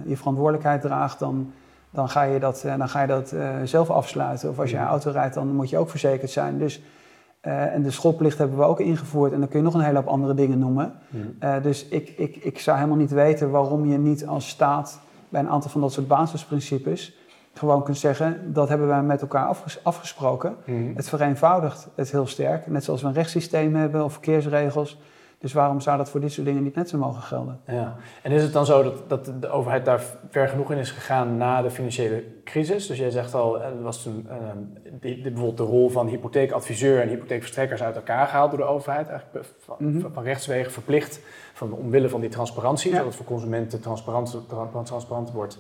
[0.06, 1.52] je verantwoordelijkheid draagt, dan,
[1.96, 4.48] dan ga je dat, dan ga je dat zelf afsluiten.
[4.48, 4.90] Of als jij mhm.
[4.90, 6.59] auto rijdt, dan moet je ook verzekerd zijn.
[6.59, 6.82] Dus,
[7.40, 10.06] en de schoolplicht hebben we ook ingevoerd en dan kun je nog een hele hoop
[10.06, 10.92] andere dingen noemen.
[11.62, 15.48] Dus ik, ik, ik zou helemaal niet weten waarom je niet als staat bij een
[15.48, 17.16] aantal van dat soort basisprincipes
[17.59, 20.56] gewoon kunt zeggen, dat hebben wij met elkaar afgesproken.
[20.94, 22.66] Het vereenvoudigt het heel sterk.
[22.66, 24.98] Net zoals we een rechtssysteem hebben of verkeersregels.
[25.38, 27.61] Dus waarom zou dat voor dit soort dingen niet net zo mogen gelden?
[27.66, 27.96] Ja.
[28.22, 31.37] En is het dan zo dat, dat de overheid daar ver genoeg in is gegaan
[31.37, 32.87] na de financiële crisis?
[32.87, 34.35] Dus jij zegt al, er was toen uh,
[35.01, 39.09] die, bijvoorbeeld de rol van hypotheekadviseur en hypotheekverstrekkers uit elkaar gehaald door de overheid.
[39.09, 40.12] Eigenlijk van, mm -hmm.
[40.12, 41.20] van rechtswegen verplicht
[41.53, 42.96] van, omwille van die transparantie, ja.
[42.96, 44.38] zodat voor consumenten transparant,
[44.85, 45.59] transparant wordt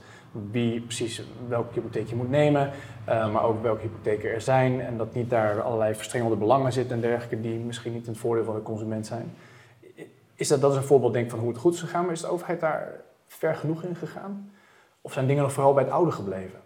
[0.50, 2.70] wie precies welke hypotheek je moet nemen,
[3.08, 6.94] uh, maar ook welke hypotheken er zijn en dat niet daar allerlei verstrengelde belangen zitten
[6.94, 9.32] en dergelijke die misschien niet in het voordeel van de consument zijn.
[10.36, 12.12] Is dat, dat is een voorbeeld denk ik van hoe het goed is gegaan, maar
[12.12, 14.50] is de overheid daar ver genoeg in gegaan?
[15.00, 16.58] Of zijn dingen nog vooral bij het oude gebleven?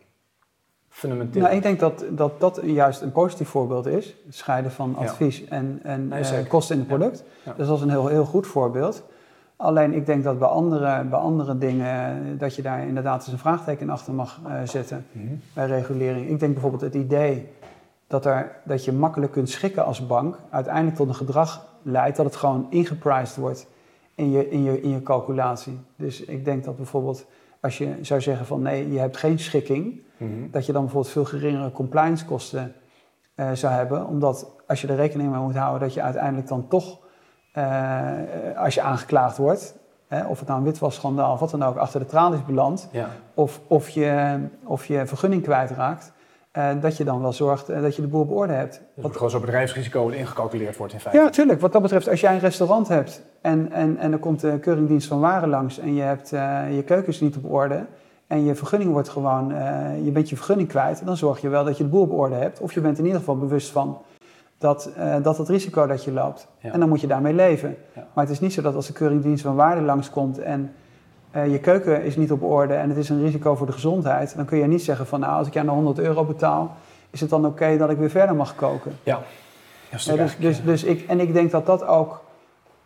[0.89, 1.43] Fundamenteel.
[1.43, 4.17] Nou, ik denk dat, dat dat juist een positief voorbeeld is.
[4.27, 7.25] Het scheiden van advies en, en nee, uh, kosten in het product.
[7.45, 7.55] Ja.
[7.57, 9.03] Dus dat is een heel, heel goed voorbeeld.
[9.57, 13.39] Alleen ik denk dat bij andere, bij andere dingen dat je daar inderdaad eens een
[13.39, 15.41] vraagteken achter mag uh, zetten mm -hmm.
[15.55, 16.29] bij regulering.
[16.29, 17.49] Ik denk bijvoorbeeld het idee
[18.07, 22.27] dat, er, dat je makkelijk kunt schikken als bank uiteindelijk tot een gedrag leidt dat
[22.27, 23.67] het gewoon ingepriced wordt
[24.15, 25.79] in je, in je, in je calculatie.
[25.97, 27.27] Dus ik denk dat bijvoorbeeld
[27.61, 30.51] als je zou zeggen van nee, je hebt geen schikking, mm -hmm.
[30.51, 32.75] dat je dan bijvoorbeeld veel geringere compliance kosten
[33.37, 34.07] uh, zou hebben.
[34.07, 36.99] Omdat als je er rekening mee moet houden dat je uiteindelijk dan toch
[37.55, 38.13] uh,
[38.57, 39.75] als je aangeklaagd wordt,
[40.09, 43.09] hè, of het nou een witwasschandaal of wat dan ook, achter de tralies belandt, ja.
[43.35, 46.13] of, of, je, of je vergunning kwijtraakt,
[46.59, 48.83] uh, dat je dan wel zorgt uh, dat je de boel op orde hebt.
[48.95, 51.23] Dus wat gewoon zo'n bedrijfsrisico ingecalculeerd wordt in feite.
[51.23, 51.61] Ja, tuurlijk.
[51.61, 55.09] Wat dat betreft, als jij een restaurant hebt en, en, en er komt de Keuringdienst
[55.09, 56.29] van Waren langs en je hebt
[56.75, 57.87] je keukens niet op orde
[58.27, 59.49] en je vergunning wordt gewoon,
[60.05, 62.35] je bent je vergunning kwijt, dan zorg je wel dat je de boel op orde
[62.35, 62.61] hebt.
[62.61, 63.99] Of je bent in ieder geval bewust van
[64.61, 66.49] dat, uh, dat het risico dat je loopt.
[66.59, 66.73] Ja.
[66.73, 67.77] En dan moet je daarmee leven.
[67.95, 68.07] Ja.
[68.15, 70.73] Maar het is niet zo dat als de Keuringdienst van Waarde langskomt en
[71.37, 74.37] uh, je keuken is niet op orde en het is een risico voor de gezondheid,
[74.37, 76.77] dan kun je niet zeggen van nou, als ik jou nou 100 euro betaal,
[77.11, 78.93] is het dan oké okay dat ik weer verder mag koken.
[79.03, 79.21] Ja.
[79.91, 82.23] ja dus, dus, dus ik, en ik denk dat dat ook,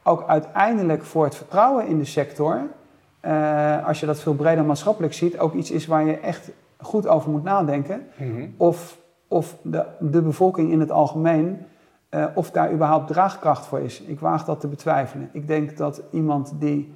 [0.03, 2.61] ook uiteindelijk voor het vertrouwen in de sector,
[3.23, 7.07] uh, als je dat veel breder maatschappelijk ziet, ook iets is waar je echt goed
[7.07, 8.07] over moet nadenken.
[8.17, 8.55] Mm -hmm.
[8.57, 8.97] Of
[9.35, 11.59] of de, de bevolking in het algemeen,
[12.11, 14.01] uh, of daar überhaupt draagkracht voor is.
[14.01, 15.29] Ik waag dat te betwijfelen.
[15.33, 16.95] Ik denk dat iemand die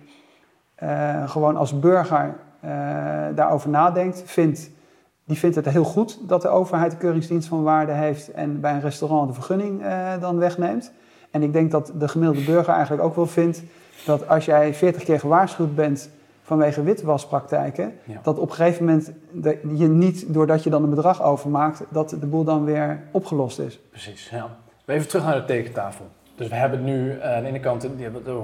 [0.83, 2.71] uh, gewoon als burger uh,
[3.35, 4.71] daarover nadenkt, vindt,
[5.25, 8.73] die vindt het heel goed dat de overheid de keuringsdienst van waarde heeft en bij
[8.73, 9.83] een restaurant de vergunning
[10.21, 10.93] dan wegneemt.
[11.31, 13.63] En ik denk dat de gemiddelde burger eigenlijk ook wel vindt
[14.05, 16.11] dat als jij 40 keer gewaarschuwd bent
[16.43, 18.21] vanwege witwaspraktijken, ja.
[18.23, 19.13] dat op een gegeven moment
[19.79, 23.81] je niet, doordat je dan een bedrag overmaakt, dat de boel dan weer opgelost is.
[23.91, 24.57] Precies, ja.
[24.85, 26.07] Even terug naar de tekentafel.
[26.39, 27.99] Dus we hebben nu uh, aan de ene kant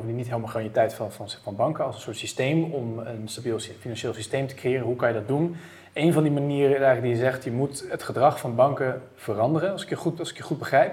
[0.04, 4.14] niet helemaal garantiteit van, van, van banken als een soort systeem om een stabiel financieel
[4.14, 4.86] systeem te creëren.
[4.86, 5.56] Hoe kan je dat doen?
[5.92, 9.72] Een van die manieren eigenlijk die je zegt, je moet het gedrag van banken veranderen,
[9.72, 10.92] als ik je goed, als ik je goed begrijp.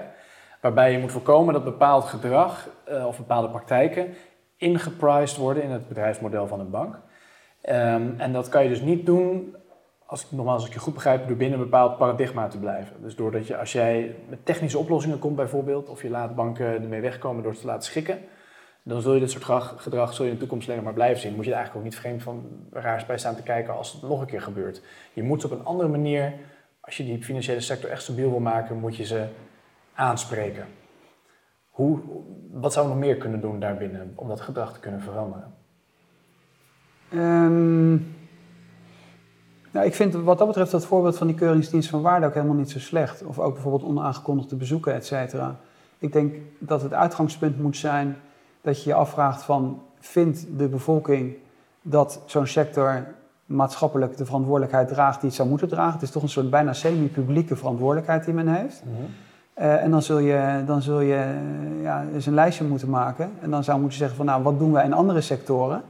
[0.61, 4.13] Waarbij je moet voorkomen dat bepaald gedrag uh, of bepaalde praktijken
[4.61, 6.95] ingepriced worden in het bedrijfsmodel van een bank.
[7.69, 9.55] Um, en dat kan je dus niet doen,
[10.11, 13.01] als ik, nogmaals als ik je goed begrijp, door binnen een bepaald paradigma te blijven.
[13.01, 17.01] Dus doordat je, als jij met technische oplossingen komt bijvoorbeeld, of je laat banken ermee
[17.01, 18.19] wegkomen door te laten schikken,
[18.83, 21.21] dan zul je dit soort gedrag, gedrag zul je in de toekomst alleen maar blijven
[21.21, 21.35] zien.
[21.35, 24.01] Moet je er eigenlijk ook niet vreemd van raars bij staan te kijken als het
[24.01, 24.81] nog een keer gebeurt.
[25.13, 26.33] Je moet op een andere manier,
[26.81, 29.27] als je die financiële sector echt stabiel wil maken, moet je ze
[29.93, 30.65] aanspreken.
[31.69, 31.99] Hoe,
[32.51, 35.53] wat zou we nog meer kunnen doen daarbinnen om dat gedrag te kunnen veranderen?
[37.13, 38.19] Um,
[39.71, 42.55] nou, ik vind wat dat betreft dat voorbeeld van die keuringsdienst van waarde ook helemaal
[42.55, 43.23] niet zo slecht.
[43.23, 45.55] Of ook bijvoorbeeld onaangekondigde bezoeken, et cetera.
[45.97, 48.17] Ik denk dat het uitgangspunt moet zijn
[48.61, 49.81] dat je je afvraagt van...
[49.99, 51.35] vindt de bevolking
[51.81, 53.05] dat zo'n sector
[53.45, 55.93] maatschappelijk de verantwoordelijkheid draagt die het zou moeten dragen?
[55.93, 58.83] Het is toch een soort bijna semi-publieke verantwoordelijkheid die men heeft.
[58.85, 59.05] Mm -hmm.
[59.59, 61.39] Uh, en dan zul je, dan zul je
[61.81, 63.31] ja, eens een lijstje moeten maken.
[63.41, 65.81] En dan zou je moeten zeggen van nou, wat doen wij in andere sectoren?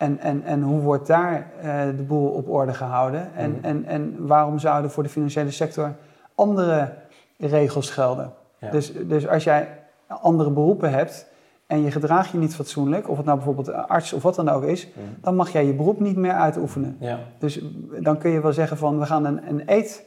[0.00, 3.34] En, en, en hoe wordt daar uh, de boel op orde gehouden?
[3.34, 3.58] En, mm.
[3.62, 5.94] en, en waarom zouden voor de financiële sector
[6.34, 6.92] andere
[7.38, 8.32] regels gelden?
[8.58, 8.70] Ja.
[8.70, 9.68] Dus, dus als jij
[10.06, 11.26] andere beroepen hebt
[11.66, 14.62] en je gedraagt je niet fatsoenlijk, of het nou bijvoorbeeld arts of wat dan ook
[14.62, 15.02] is, mm.
[15.20, 16.96] dan mag jij je beroep niet meer uitoefenen.
[17.00, 17.18] Ja.
[17.38, 17.60] Dus
[18.00, 20.06] dan kun je wel zeggen van we gaan een, een eet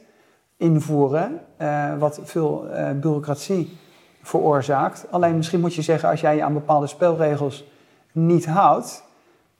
[0.56, 3.78] invoeren, uh, wat veel uh, bureaucratie
[4.22, 5.06] veroorzaakt.
[5.10, 7.64] Alleen misschien moet je zeggen, als jij je aan bepaalde spelregels
[8.12, 9.12] niet houdt,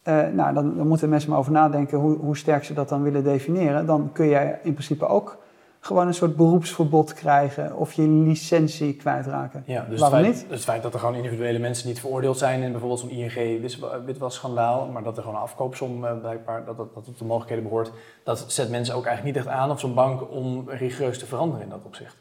[0.08, 3.02] uh, nou, dan, dan, moeten mensen maar over nadenken hoe, hoe, sterk ze dat dan
[3.02, 3.86] willen definiëren.
[3.86, 5.38] Dan kun jij in principe ook
[5.80, 9.62] gewoon een soort beroepsverbod krijgen of je licentie kwijtraken.
[9.66, 10.48] Ja, dus Waarom het feit, niet?
[10.48, 13.70] Dus het feit dat er gewoon individuele mensen niet veroordeeld zijn in bijvoorbeeld zo'n ING
[14.26, 17.64] schandaal, maar dat er gewoon een afkoopsom uh, blijkbaar, dat, dat, dat tot de mogelijkheden
[17.64, 17.92] behoort,
[18.24, 21.62] dat zet mensen ook eigenlijk niet echt aan op zo'n bank om rigoureus te veranderen
[21.62, 22.16] in dat opzicht.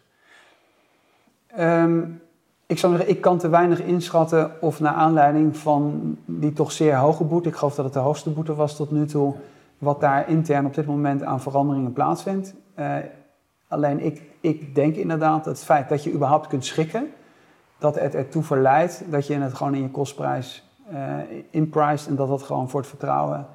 [1.60, 2.22] Um,
[2.66, 6.96] Ik zou zeggen, ik kan te weinig inschatten of naar aanleiding van die toch zeer
[6.96, 9.36] hoge boete, ik geloof dat het de hoogste boete was tot nu toe,
[9.78, 12.54] wat daar intern op dit moment aan veranderingen plaatsvindt.
[12.80, 12.96] Uh,
[13.68, 17.08] alleen ik, ik denk inderdaad dat het feit dat je überhaupt kunt schikken,
[17.78, 20.98] dat het ertoe verleidt dat je het gewoon in je kostprijs uh,
[21.50, 23.48] inprijst en dat dat gewoon voor het vertrouwen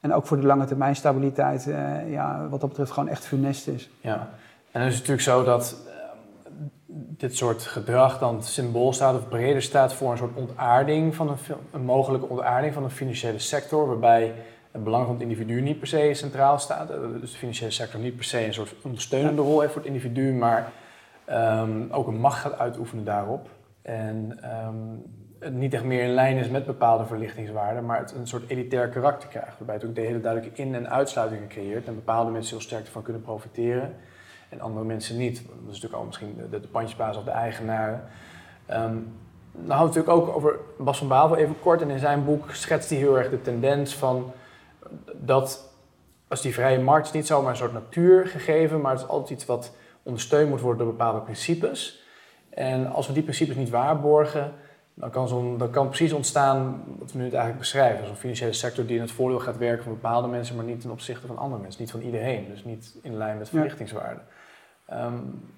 [0.00, 3.68] en ook voor de lange termijn stabiliteit, uh, ja, wat dat betreft gewoon echt funest
[3.68, 3.90] is.
[4.00, 4.28] Ja,
[4.70, 5.76] en dan is het natuurlijk zo dat
[7.16, 11.36] dit soort gedrag dan symbool staat of breder staat voor een soort ontaarding van een,
[11.70, 14.34] een mogelijke ontaarding van de financiële sector, waarbij
[14.70, 16.90] het belang van het individu niet per se centraal staat.
[16.90, 19.90] Eh, dus de financiële sector niet per se een soort ondersteunende rol heeft voor het
[19.90, 20.72] individu, maar
[21.30, 23.48] um, ook een macht gaat uitoefenen daarop.
[23.82, 25.02] En um,
[25.38, 28.88] het niet echt meer in lijn is met bepaalde verlichtingswaarden, maar het een soort elitair
[28.88, 29.58] karakter krijgt.
[29.58, 32.84] Waarbij het ook de hele duidelijke in- en uitsluitingen creëert en bepaalde mensen heel sterk
[32.86, 33.94] ervan kunnen profiteren
[34.48, 35.36] en andere mensen niet.
[35.36, 38.04] Dat is natuurlijk al misschien de, de pandjesbaas of de eigenaren.
[38.70, 39.12] Um,
[39.56, 41.82] dan hadden we natuurlijk ook over Bas van Bavel even kort.
[41.82, 44.32] En in zijn boek schetst hij heel erg de tendens van
[45.12, 45.72] dat
[46.28, 49.46] als die vrije markt is niet zomaar een soort natuurgegeven, maar het is altijd iets
[49.46, 52.02] wat ondersteund moet worden door bepaalde principes.
[52.50, 54.52] En als we die principes niet waarborgen,
[54.94, 58.06] dan kan, zo dan kan precies ontstaan wat we nu eigenlijk beschrijven.
[58.06, 60.90] Zo'n financiële sector die in het voordeel gaat werken van bepaalde mensen, maar niet ten
[60.90, 61.80] opzichte van andere mensen.
[61.80, 64.22] Niet van iedereen, dus niet in lijn met verlichtingswaarden.
[64.92, 65.52] Um,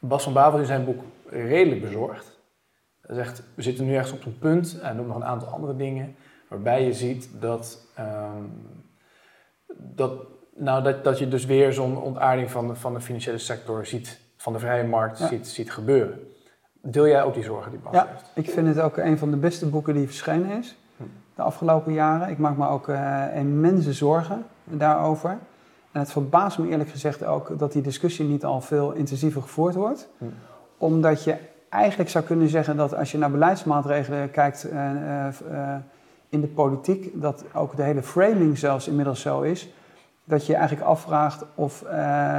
[0.00, 2.38] Bas van Bavel in zijn boek redelijk bezorgd.
[3.00, 5.76] Hij zegt, we zitten nu ergens op een punt, en noemt nog een aantal andere
[5.76, 6.16] dingen,
[6.48, 8.52] waarbij je ziet dat, um,
[9.76, 10.12] dat,
[10.54, 14.52] nou, dat, dat je dus weer zo'n ontaarding van, van de financiële sector ziet, van
[14.52, 16.18] de vrije markt ziet, ziet gebeuren.
[16.82, 18.30] Deel jij ook die zorgen die Bas ja, heeft?
[18.34, 21.02] ik vind het ook een van de beste boeken die verschenen is hm.
[21.34, 22.28] de afgelopen jaren.
[22.28, 25.38] Ik maak me ook uh, immense zorgen daarover.
[25.92, 29.74] En het verbaast me eerlijk gezegd ook dat die discussie niet al veel intensiever gevoerd
[29.74, 30.08] wordt.
[30.18, 30.24] Hm.
[30.78, 31.36] Omdat je
[31.68, 34.90] eigenlijk zou kunnen zeggen dat als je naar beleidsmaatregelen kijkt uh,
[35.50, 35.74] uh,
[36.28, 39.72] in de politiek, dat ook de hele framing zelfs inmiddels zo is,
[40.24, 41.78] dat je eigenlijk afvraagt of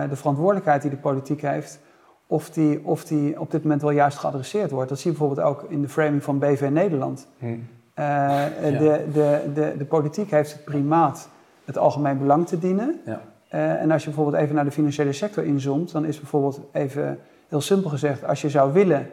[0.09, 1.79] de verantwoordelijkheid die de politiek heeft,
[2.27, 4.89] of die, of die op dit moment wel juist geadresseerd wordt.
[4.89, 7.27] Dat zie je bijvoorbeeld ook in de framing van BV Nederland.
[7.37, 7.45] Hm.
[7.95, 8.49] Ja.
[8.61, 11.29] de, de, de, de politiek heeft het primaat
[11.65, 12.99] het algemeen belang te dienen.
[13.05, 13.21] Ja.
[13.53, 17.19] Uh, en als je bijvoorbeeld even naar de financiële sector inzoomt, dan is bijvoorbeeld even
[17.47, 19.09] heel simpel gezegd, als je zou willen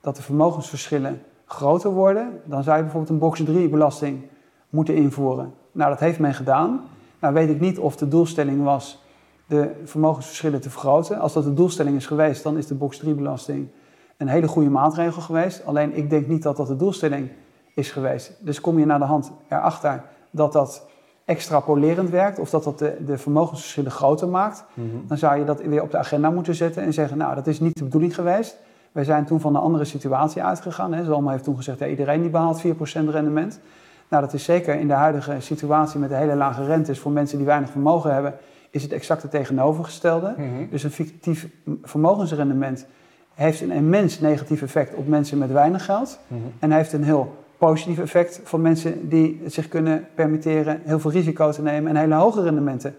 [0.00, 4.20] dat de vermogensverschillen groter worden, dan zou je bijvoorbeeld een box 3 belasting
[4.68, 5.52] moeten invoeren.
[5.72, 6.80] Nou, dat heeft men gedaan.
[7.18, 9.02] Nou weet ik niet of de doelstelling was
[9.46, 11.18] de vermogensverschillen te vergroten.
[11.18, 13.68] Als dat de doelstelling is geweest, dan is de box 3 belasting
[14.16, 15.64] een hele goede maatregel geweest.
[15.64, 17.30] Alleen ik denk niet dat dat de doelstelling
[17.74, 18.32] is geweest.
[18.38, 20.86] Dus kom je naar de hand erachter dat dat
[21.32, 24.86] extrapolerend werkt, of dat dat de, de vermogensverschillen groter maakt, mhm.
[25.06, 27.60] dan zou je dat weer op de agenda moeten zetten en zeggen, nou, dat is
[27.60, 28.56] niet de bedoeling geweest.
[28.92, 30.92] Wij zijn toen van een andere situatie uitgegaan.
[30.92, 31.04] Hè.
[31.04, 32.68] Zalma heeft toen gezegd, ja, iedereen die behaalt 4%
[33.08, 33.60] rendement.
[34.08, 37.36] Nou, dat is zeker in de huidige situatie met de hele lage rentes voor mensen
[37.36, 38.34] die weinig vermogen hebben,
[38.70, 40.34] is het exact het tegenovergestelde.
[40.36, 40.70] Mhm.
[40.70, 41.48] Dus een fictief
[41.82, 42.86] vermogensrendement
[43.34, 46.18] heeft een immens negatief effect op mensen met weinig geld.
[46.26, 46.40] Mhm.
[46.58, 51.10] En heeft een heel positief effect voor mensen die het zich kunnen permitteren heel veel
[51.10, 52.96] risico te nemen en hele hoge rendementen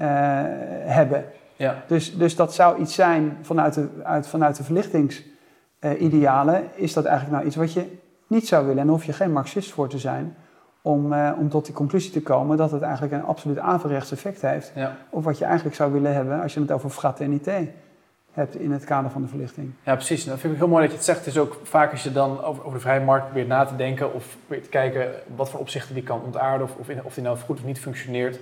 [0.00, 0.06] uh,
[0.84, 1.24] hebben.
[1.56, 1.82] Ja.
[1.86, 6.64] Dus, dus dat zou iets zijn vanuit de, uit, vanuit de verlichtingsidealen.
[6.74, 8.82] is dat eigenlijk nou iets wat je niet zou willen?
[8.82, 10.36] En hoef je geen marxist voor te zijn
[10.82, 14.42] om, uh, om tot die conclusie te komen dat het eigenlijk een absoluut averechts effect
[14.42, 14.72] heeft.
[14.74, 14.96] Ja.
[15.10, 17.68] Op wat je eigenlijk zou willen hebben als je het over fraternité
[18.32, 19.72] hebt in het kader van de verlichting.
[19.82, 20.24] Ja, precies.
[20.24, 21.18] En dat vind ik heel mooi dat je het zegt.
[21.18, 23.76] Het is ook vaak als je dan over, over de vrije markt probeert na te
[23.76, 27.14] denken of probeert te kijken wat voor opzichten die kan ontaarden of, of, in, of
[27.14, 28.34] die nou goed of niet functioneert.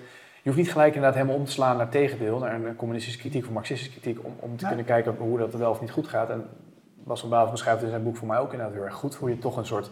[0.42, 3.44] Je hoeft niet gelijk inderdaad helemaal om te slaan naar tegendeel, naar een communistische kritiek
[3.44, 6.30] of marxistische kritiek, om, om te kunnen kijken hoe dat wel of niet goed gaat.
[6.30, 6.44] En
[7.04, 9.28] Bas van Bavel beschrijft in zijn boek voor mij ook inderdaad heel erg goed, hoe
[9.28, 9.90] je toch een soort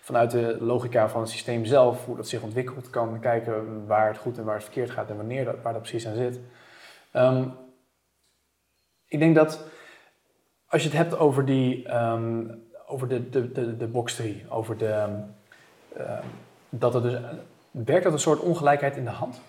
[0.00, 4.18] vanuit de logica van het systeem zelf, hoe dat zich ontwikkelt, kan kijken waar het
[4.18, 6.40] goed en waar het verkeerd gaat en wanneer dat, waar dat precies aan zit.
[7.12, 7.50] Um, ik
[9.18, 9.64] denk dat
[10.68, 14.78] als je het hebt over, die, um, over de, de, de, de box 3, over
[14.78, 15.06] de,
[15.98, 16.04] um,
[16.68, 17.18] dat er dus,
[17.70, 19.40] werkt dat een soort ongelijkheid in de hand?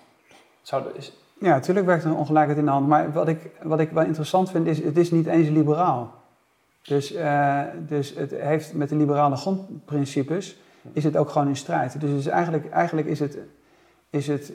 [0.62, 1.14] Zou, is...
[1.40, 2.88] Ja, natuurlijk werkt er een ongelijkheid in de hand.
[2.88, 6.14] Maar wat ik, wat ik wel interessant vind, is het is niet eens liberaal.
[6.82, 10.58] Dus, uh, dus het heeft met de liberale grondprincipes
[10.92, 12.00] is het ook gewoon in strijd.
[12.00, 13.38] Dus, is eigenlijk, eigenlijk is het,
[14.10, 14.54] is het,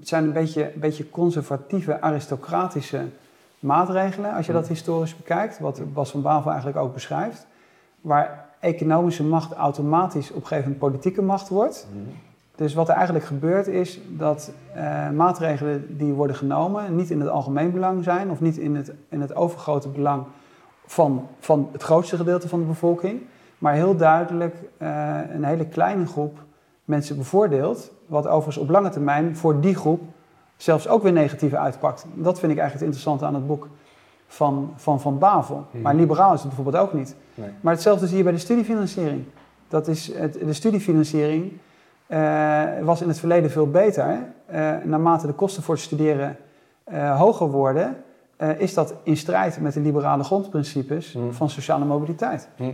[0.00, 3.08] zijn een beetje, beetje conservatieve, aristocratische
[3.60, 7.46] maatregelen, als je dat historisch bekijkt, wat Bas van Bavel eigenlijk ook beschrijft,
[8.00, 11.86] waar economische macht automatisch op een gegeven moment politieke macht wordt.
[11.90, 12.10] Mhm.
[12.54, 17.28] Dus wat er eigenlijk gebeurt is dat uh, maatregelen die worden genomen niet in het
[17.28, 20.24] algemeen belang zijn of niet in het, in het overgrote belang
[20.86, 23.20] van, van het grootste gedeelte van de bevolking,
[23.58, 26.38] maar heel duidelijk uh, een hele kleine groep
[26.84, 30.00] mensen bevoordeelt, wat overigens op lange termijn voor die groep
[30.62, 32.04] zelfs ook weer negatief uitpakt.
[32.14, 33.68] Dat vind ik eigenlijk het interessante aan het boek
[34.26, 35.66] van Van, van Bavel.
[35.70, 35.82] Mhm.
[35.82, 37.16] Maar liberaal is het bijvoorbeeld ook niet.
[37.34, 37.50] Nee.
[37.60, 39.24] Maar hetzelfde zie je bij de studiefinanciering.
[39.68, 41.52] Dat is het, de studiefinanciering
[42.08, 44.06] uh, was in het verleden veel beter.
[44.52, 46.36] Uh, naarmate de kosten voor het studeren
[46.92, 47.96] uh, hoger worden,
[48.58, 51.30] is dat in strijd met de liberale grondprincipes mhm.
[51.30, 52.48] van sociale mobiliteit.
[52.56, 52.72] Mhm.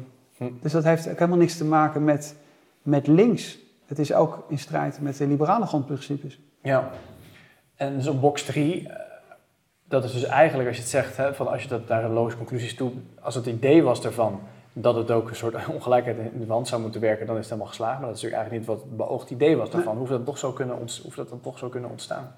[0.60, 2.36] Dus dat heeft ook helemaal niks te maken met,
[2.82, 3.58] met links.
[3.86, 6.40] Het is ook in strijd met de liberale grondprincipes.
[6.62, 6.90] Ja,
[7.76, 8.88] en zo'n box 3,
[9.88, 12.12] dat is dus eigenlijk als je het zegt, hè, van als je dat daar een
[12.12, 14.40] logische conclusies toe, als het idee was ervan
[14.72, 17.50] dat het ook een soort ongelijkheid in de wand zou moeten werken, dan is het
[17.50, 17.98] helemaal geslaagd.
[17.98, 19.96] Maar dat is natuurlijk eigenlijk niet wat het beoogd idee was daarvan.
[19.96, 22.34] Hoe dat, toch zo kunnen hoe dat dan toch zo kunnen ontstaan?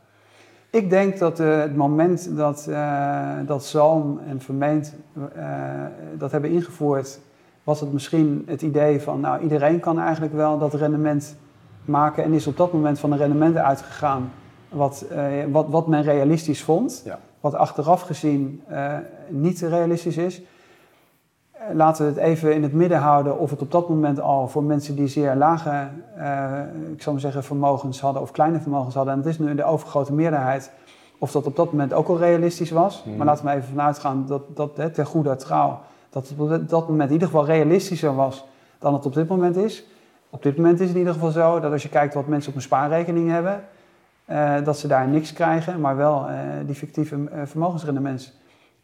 [0.70, 4.94] Ik denk dat uh, het moment dat, uh, dat Zalm en Vermeend
[5.36, 5.84] uh,
[6.18, 7.18] dat hebben ingevoerd,
[7.64, 11.36] was het misschien het idee van, nou iedereen kan eigenlijk wel dat rendement
[11.84, 14.30] maken en is op dat moment van een rendement uitgegaan
[14.68, 15.04] wat,
[15.50, 17.18] wat, wat men realistisch vond, ja.
[17.40, 18.62] wat achteraf gezien
[19.28, 20.42] niet realistisch is.
[21.58, 24.48] Eh, laten we het even in het midden houden of het op dat moment al
[24.48, 25.88] voor mensen die zeer lage,
[26.92, 29.56] ik zou maar zeggen, vermogens hadden of kleine vermogens hadden, en het is nu in
[29.56, 30.70] de overgrote meerderheid,
[31.18, 33.04] of dat op dat moment ook al realistisch was.
[33.04, 33.16] Mhm.
[33.16, 36.68] Maar laten we even vanuit gaan dat, dat hè, ter goede trouw, dat het op
[36.68, 38.46] dat moment in ieder geval realistischer was
[38.78, 39.84] dan het op dit moment is.
[40.30, 42.50] Op dit moment is het in ieder geval zo dat als je kijkt wat mensen
[42.50, 43.64] op een spaarrekening hebben,
[44.30, 46.26] uh, dat ze daar niks krijgen, maar wel
[46.66, 48.38] die fictieve vermogensrendements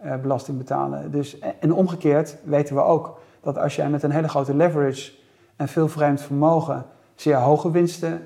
[0.04, 1.10] uh, belasting betalen.
[1.10, 5.12] Dus, en omgekeerd weten we ook dat als jij met een hele grote leverage
[5.56, 8.20] en veel vreemd vermogen zeer hoge winsten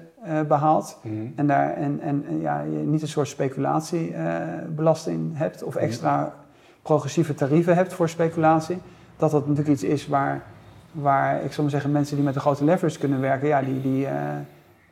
[0.48, 1.14] behaalt mhm.
[1.36, 5.84] en, daar, en, en ja, je niet een soort speculatiebelasting hebt of mhm.
[5.84, 6.34] extra
[6.82, 8.78] progressieve tarieven hebt voor speculatie,
[9.16, 10.42] dat dat natuurlijk iets is waar,
[10.92, 13.80] waar ik zou maar zeggen, mensen die met een grote leverage kunnen werken, ja, die,
[13.80, 14.06] die,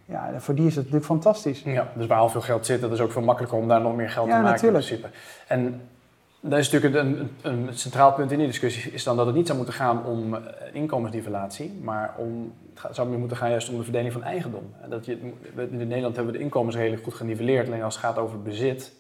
[0.07, 1.63] ja, voor die is het natuurlijk fantastisch.
[1.63, 3.97] Ja, dus waar al veel geld zit, dat is ook veel makkelijker om daar nog
[3.97, 4.91] meer geld te maken natuurlijk.
[4.91, 5.19] in principe.
[5.47, 5.81] En
[6.41, 9.47] dat is natuurlijk een, een, centraal punt in die discussie, is dan dat het niet
[9.47, 10.41] zou moeten gaan om uh,
[10.73, 14.75] inkomensnivelatie, maar om, het zou meer moeten gaan juist om de verdeling van eigendom.
[14.89, 15.19] Dat je,
[15.57, 18.93] in Nederland hebben we de inkomens redelijk goed geniveleerd, alleen als het gaat over bezit,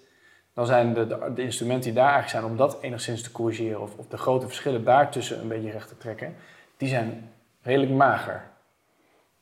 [0.55, 3.97] dan zijn de, de, instrumenten die daar eigenlijk zijn om dat enigszins te corrigeren, of,
[3.97, 6.35] of de grote verschillen daartussen een beetje recht te trekken,
[6.77, 7.31] die zijn
[7.63, 8.43] redelijk mager.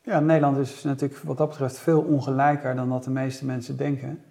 [0.04, 4.22] Ja, Nederland is natuurlijk wat dat betreft veel ongelijker dan dat de meeste mensen denken.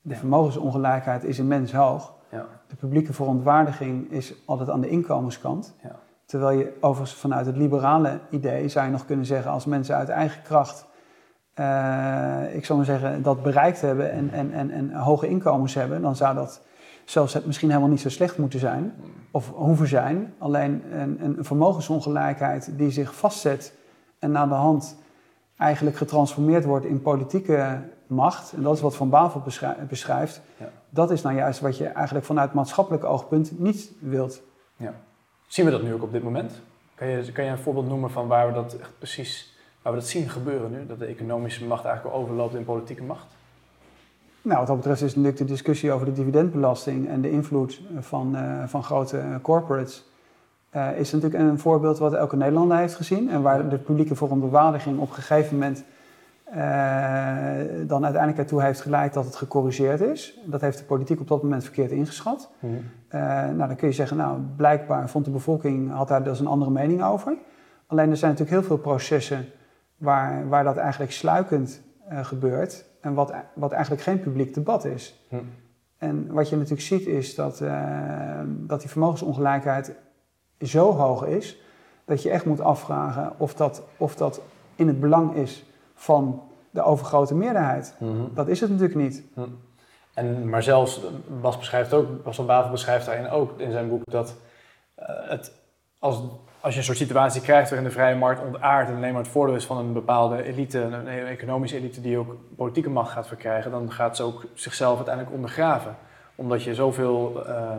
[0.00, 2.14] De vermogensongelijkheid is immens hoog.
[2.30, 2.46] Ja.
[2.68, 5.74] De publieke verontwaardiging is altijd aan de inkomenskant.
[5.82, 5.98] Ja.
[6.24, 10.08] Terwijl je overigens vanuit het liberale idee zou je nog kunnen zeggen, als mensen uit
[10.08, 10.86] eigen kracht,
[11.60, 16.02] uh, ik zou maar zeggen, dat bereikt hebben en, en, en, en hoge inkomens hebben,
[16.02, 16.62] dan zou dat
[17.04, 18.92] zelfs het misschien helemaal niet zo slecht moeten zijn,
[19.30, 20.34] of hoeven zijn.
[20.38, 23.74] Alleen een, een vermogensongelijkheid die zich vastzet
[24.18, 24.96] en naar de hand
[25.60, 29.42] eigenlijk getransformeerd wordt in politieke macht, en dat is wat Van Bavel
[29.88, 30.68] beschrijft, ja.
[30.88, 34.42] dat is nou juist wat je eigenlijk vanuit maatschappelijk oogpunt niet wilt.
[34.76, 34.94] Ja.
[35.46, 36.52] Zien we dat nu ook op dit moment?
[36.94, 39.98] Kan je, kan je een voorbeeld noemen van waar we dat echt precies waar we
[39.98, 40.86] dat zien gebeuren nu?
[40.86, 43.26] Dat de economische macht eigenlijk overloopt in politieke macht?
[44.42, 48.36] Nou, wat dat betreft is natuurlijk de discussie over de dividendbelasting en de invloed van,
[48.36, 50.04] uh, van grote corporates.
[50.76, 53.30] Uh, is natuurlijk een voorbeeld wat elke Nederlander heeft gezien.
[53.30, 55.84] En waar de publieke verontwaardiging op een gegeven moment
[56.48, 56.56] uh,
[57.86, 60.38] dan uiteindelijk ertoe heeft geleid dat het gecorrigeerd is.
[60.44, 62.50] Dat heeft de politiek op dat moment verkeerd ingeschat.
[62.58, 62.78] Mm
[63.56, 66.70] nou, dan kun je zeggen, nou, blijkbaar vond de bevolking, had daar dus een andere
[66.70, 67.36] mening over.
[67.86, 69.46] Alleen er zijn natuurlijk heel veel processen
[69.96, 72.84] waar, waar dat eigenlijk sluikend gebeurt.
[73.00, 75.26] En wat, wat eigenlijk geen publiek debat is.
[75.28, 75.42] Mhm.
[75.98, 77.62] En wat je natuurlijk ziet is dat,
[78.46, 79.94] dat die vermogensongelijkheid
[80.60, 81.56] zo hoog is...
[82.04, 84.40] dat je echt moet afvragen of dat, of dat
[84.76, 87.94] in het belang is van de overgrote meerderheid.
[87.98, 88.34] Mhm.
[88.34, 89.24] Dat is het natuurlijk niet.
[89.34, 89.48] Mhm.
[90.14, 91.00] En, maar zelfs,
[91.40, 94.36] Bas beschrijft ook, Bas van Bavel beschrijft daarin ook in zijn boek dat
[94.98, 95.52] uh, het,
[95.98, 96.22] als,
[96.60, 99.30] als je een soort situatie krijgt waarin de vrije markt ontaardt en alleen maar het
[99.30, 103.70] voordeel is van een bepaalde elite, een economische elite die ook politieke macht gaat verkrijgen,
[103.70, 105.96] dan gaat ze ook zichzelf uiteindelijk ondergraven.
[106.40, 107.74] Omdat je zoveel uh,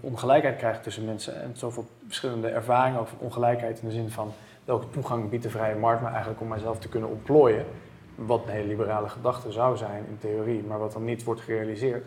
[0.00, 4.32] ongelijkheid krijgt tussen mensen en zoveel verschillende ervaringen over ongelijkheid in de zin van
[4.64, 7.64] welke toegang biedt de vrije markt me eigenlijk om mijzelf te kunnen ontplooien.
[8.14, 12.04] Wat een hele liberale gedachte zou zijn in theorie, maar wat dan niet wordt gerealiseerd.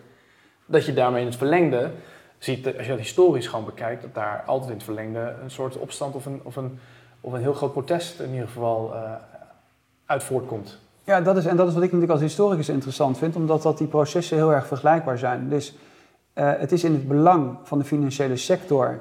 [0.66, 1.92] Dat je daarmee in het verlengde
[2.38, 5.78] ziet, als je dat historisch gewoon bekijkt, dat daar altijd in het verlengde een soort
[5.78, 6.80] opstand of een, of een,
[7.22, 9.14] of een heel groot protest in ieder geval uh,
[10.06, 10.80] uit voortkomt.
[11.04, 13.78] Ja, dat is, en dat is wat ik natuurlijk als historicus interessant vind, omdat dat
[13.78, 15.50] die processen heel erg vergelijkbaar zijn.
[15.50, 15.78] Dus
[16.36, 19.00] uh, het is in het belang van de financiële sector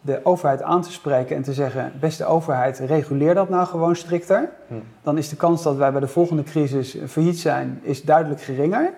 [0.00, 4.50] de overheid aan te spreken en te zeggen: beste overheid, reguleer dat nou gewoon strikter.
[4.68, 4.74] Hm.
[5.02, 8.92] Dan is de kans dat wij bij de volgende crisis failliet zijn, is duidelijk geringer.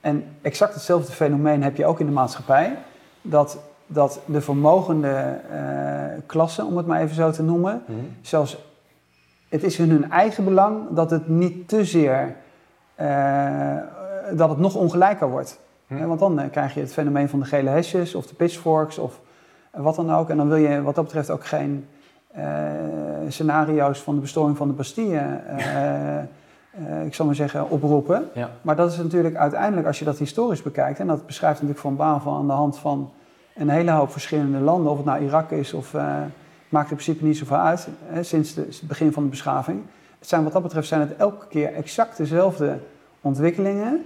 [0.00, 2.78] En exact hetzelfde fenomeen heb je ook in de maatschappij.
[3.22, 5.58] Dat, dat de vermogende eh,
[6.26, 7.92] klasse, om het maar even zo te noemen, Hm.
[8.20, 8.56] zelfs
[9.48, 12.36] het is in hun eigen belang dat het niet te zeer,
[12.94, 13.76] eh,
[14.32, 15.60] dat het nog ongelijker wordt.
[15.86, 16.06] Hm.
[16.06, 19.20] Want dan eh, krijg je het fenomeen van de gele hesjes of de pitchforks of
[19.70, 20.30] wat dan ook.
[20.30, 21.86] En dan wil je wat dat betreft ook geen
[22.28, 22.44] eh,
[23.28, 26.26] scenario's van de bestorming van de Bastille, eh, eh,
[27.06, 28.28] ik zal maar zeggen, oproepen.
[28.34, 28.50] Ja.
[28.62, 31.96] Maar dat is natuurlijk uiteindelijk, als je dat historisch bekijkt, en dat beschrijft natuurlijk Van
[31.96, 33.10] Bavel aan de hand van
[33.54, 36.16] een hele hoop verschillende landen, of het nou Irak is of eh,
[36.68, 39.80] maakt in principe niet zoveel uit, hè, sinds de- het begin van de beschaving.
[40.18, 42.78] Het zijn, wat dat betreft zijn het elke keer exact dezelfde
[43.20, 44.04] ontwikkelingen.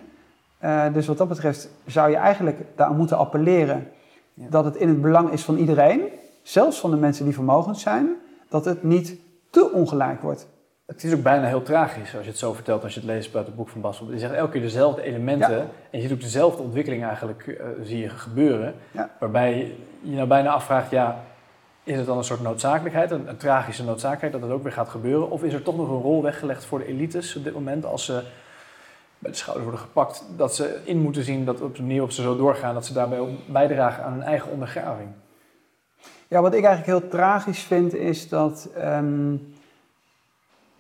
[0.59, 3.89] Eh, dus wat dat betreft zou je eigenlijk daar moeten appelleren
[4.35, 4.47] Ja.
[4.51, 6.01] dat het in het belang is van iedereen,
[6.43, 8.09] zelfs van de mensen die vermogend zijn,
[8.49, 9.17] dat het niet
[9.51, 10.49] te ongelijk wordt.
[10.87, 13.37] Het is ook bijna heel tragisch als je het zo vertelt, als je het leest
[13.37, 14.13] uit het boek van Bassel.
[14.13, 15.59] Je zegt elke keer dezelfde elementen Ja.
[15.91, 18.75] en je ziet ook dezelfde ontwikkeling eigenlijk eh, zie je gebeuren.
[18.91, 19.11] Ja.
[19.21, 21.25] Waarbij je nou bijna afvraagt, ja,
[21.85, 24.89] is het dan een soort noodzakelijkheid, een, een tragische noodzakelijkheid dat het ook weer gaat
[24.89, 25.31] gebeuren?
[25.31, 28.05] Of is er toch nog een rol weggelegd voor de elites op dit moment als
[28.05, 28.23] ze
[29.19, 32.15] bij de schouders worden gepakt, dat ze in moeten zien dat op de manier waarop
[32.15, 35.09] ze zo doorgaan, dat ze daarbij ook bijdragen aan hun eigen ondergraving?
[36.29, 39.37] Ja, wat ik eigenlijk heel tragisch vind is dat ehm,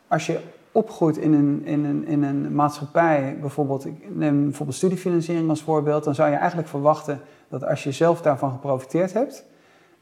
[0.08, 0.40] als je
[0.72, 6.04] opgroeit in een, in, een, in een maatschappij, bijvoorbeeld, ik neem bijvoorbeeld studiefinanciering als voorbeeld,
[6.04, 9.44] dan zou je eigenlijk verwachten dat als je zelf daarvan geprofiteerd hebt,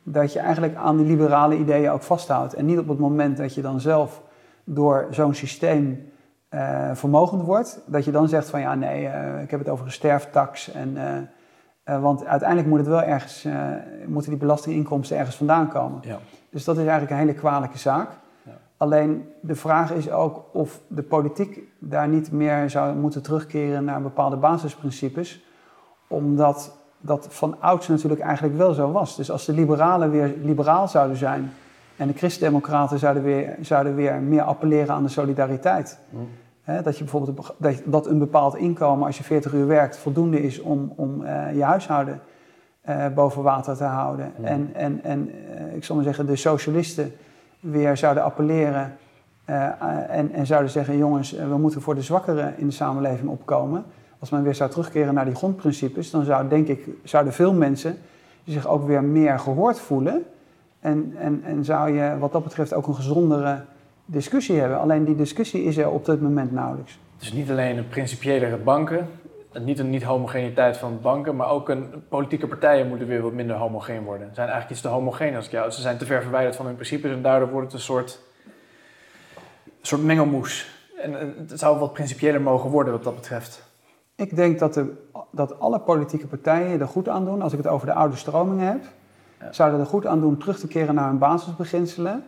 [0.03, 2.55] dat je eigenlijk aan die liberale ideeën ook vasthoudt.
[2.55, 4.23] En niet op het moment dat je dan zelf
[4.65, 6.11] door zo'n systeem
[6.49, 9.85] eh, vermogend wordt, dat je dan zegt van ja nee, eh, ik heb het over
[9.85, 10.97] een sterftax en...
[10.97, 13.49] eh, want uiteindelijk moet het wel ergens,
[14.07, 15.99] moeten die belastinginkomsten ergens vandaan komen.
[16.03, 16.19] Ja.
[16.51, 18.09] Dus dat is eigenlijk een hele kwalijke zaak.
[18.43, 18.53] Ja.
[18.77, 24.03] Alleen de vraag is ook of de politiek daar niet meer zou moeten terugkeren naar
[24.03, 25.45] bepaalde basisprincipes.
[26.09, 29.17] Omdat dat van ouds natuurlijk eigenlijk wel zo was.
[29.17, 31.53] Dus als de liberalen weer liberaal zouden zijn
[31.97, 35.99] en de christendemocraten zouden weer, zouden weer meer appelleren aan de solidariteit.
[36.11, 36.17] Hm.
[36.63, 40.43] Hè, dat je bijvoorbeeld dat, dat een bepaald inkomen, als je 40 uur werkt, voldoende
[40.43, 42.21] is om, om eh, je huishouden
[42.81, 44.33] eh, boven water te houden.
[44.41, 44.47] Ja.
[44.47, 47.13] En, en, en eh, ik zal maar zeggen, de socialisten
[47.61, 48.97] weer zouden appelleren
[49.45, 53.85] en, en zouden zeggen: jongens, we moeten voor de zwakkeren in de samenleving opkomen.
[54.21, 57.99] Als men weer zou terugkeren naar die grondprincipes, dan zou, denk ik, zouden veel mensen
[58.45, 60.25] zich ook weer meer gehoord voelen.
[60.81, 63.65] En, en, en zou je wat dat betreft ook een gezondere
[64.05, 64.79] discussie hebben.
[64.79, 66.99] Alleen die discussie is er op dit moment nauwelijks.
[67.19, 69.09] Dus niet alleen een principiëlere banken,
[69.59, 74.03] niet een niet-homogeniteit van banken, maar ook een politieke partijen moeten weer wat minder homogeen
[74.03, 74.29] worden.
[74.29, 75.71] Ze zijn eigenlijk iets te homogeen als ik jou.
[75.71, 78.21] Ze zijn te ver verwijderd van hun principes en daardoor wordt het een soort,
[79.81, 80.79] soort mengelmoes.
[81.03, 83.70] En het zou wat principiëler mogen worden wat dat betreft.
[84.21, 84.93] Ik denk dat, de,
[85.31, 88.67] dat alle politieke partijen er goed aan doen, als ik het over de oude stromingen
[88.67, 88.83] heb,
[89.41, 89.53] Ja.
[89.53, 92.23] zouden er goed aan doen terug te keren naar hun basisbeginselen.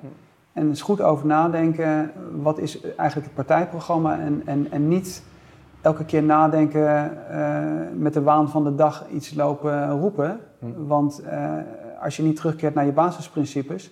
[0.53, 2.13] En eens goed over nadenken,
[2.43, 5.23] wat is eigenlijk het partijprogramma en, en, en niet
[5.81, 7.61] elke keer nadenken eh,
[7.97, 10.41] met de waan van de dag iets lopen roepen.
[10.59, 10.67] Hm.
[10.87, 11.53] Want eh,
[12.03, 13.91] als je niet terugkeert naar je basisprincipes,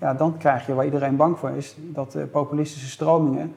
[0.00, 3.52] ja, dan krijg je waar iedereen bang voor is, dat de populistische stromingen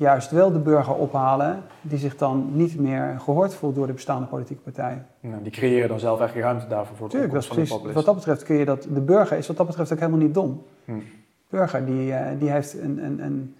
[0.00, 4.26] juist wel de burger ophalen die zich dan niet meer gehoord voelt door de bestaande
[4.26, 5.06] politieke partijen.
[5.20, 7.92] Nou, die creëren dan zelf eigenlijk ruimte daarvoor voor Tuurlijk, dat is precies.
[7.92, 8.82] Wat dat betreft kun je dat.
[8.82, 10.62] De burger is wat dat betreft ook helemaal niet dom.
[10.84, 10.98] Hm.
[10.98, 13.54] De burger die, eh, die heeft een, een, een.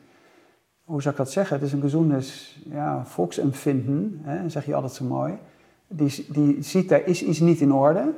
[0.85, 1.57] Hoe zou ik dat zeggen?
[1.57, 5.39] Het is een gezondes ja, volksempvinden, hè, zeg je altijd zo mooi.
[5.89, 8.13] Die, die ziet er is iets niet in orde.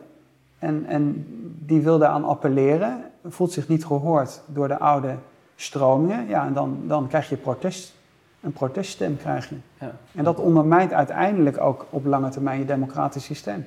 [0.59, 1.27] En, en
[1.67, 5.15] die wil daaraan appelleren, voelt zich niet gehoord door de oude
[5.57, 6.29] stromingen.
[6.29, 8.01] Ja, en dan, dan krijg je protest.
[8.43, 9.57] Een proteststem krijg je.
[9.81, 9.93] Ja.
[10.15, 13.67] En dat ondermijnt uiteindelijk ook op lange termijn je democratisch systeem.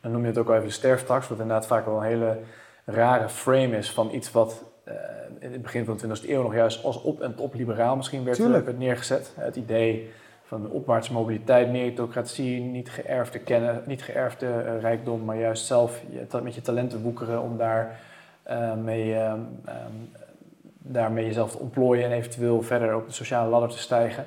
[0.00, 2.38] Dan noem je het ook wel even de sterftax, wat inderdaad vaak wel een hele
[2.84, 4.94] rare frame is van iets wat eh,
[5.38, 8.24] in het begin van de 20e eeuw nog juist als op- en top liberaal misschien
[8.24, 9.32] werd, eh, werd neergezet.
[9.34, 10.10] Het idee
[10.44, 16.02] van de opwaartse mobiliteit, meritocratie, niet geërfde kennen, niet geërfde eh, rijkdom, maar juist zelf
[16.10, 18.00] je, met je talenten woekeren om daar
[18.82, 19.16] mee,
[20.92, 24.26] daarmee jezelf te ontplooien en eventueel verder op de sociale ladder te stijgen.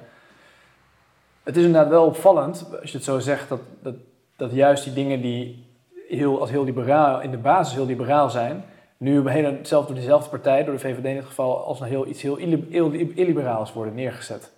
[1.43, 3.95] Het is inderdaad wel opvallend, als je het zo zegt, dat, dat,
[4.35, 5.65] dat juist die dingen die
[6.07, 8.63] heel, als heel liberaal, in de basis heel liberaal zijn,
[8.97, 12.07] nu hele, zelfs door diezelfde partij, door de VVD in dit geval, als een heel,
[12.07, 14.41] iets heel illi- illi- illiberaals worden neergezet.
[14.41, 14.49] Dat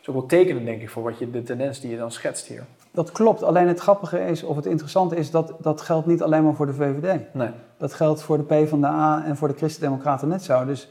[0.00, 2.46] is ook wel tekenend, denk ik, voor wat je, de tendens die je dan schetst
[2.46, 2.64] hier.
[2.90, 3.42] Dat klopt.
[3.42, 6.66] Alleen het grappige is, of het interessante is, dat dat geldt niet alleen maar voor
[6.66, 7.34] de VVD.
[7.34, 7.50] Nee.
[7.78, 10.64] Dat geldt voor de PvdA en voor de Christen-Democraten net zo.
[10.64, 10.88] Dus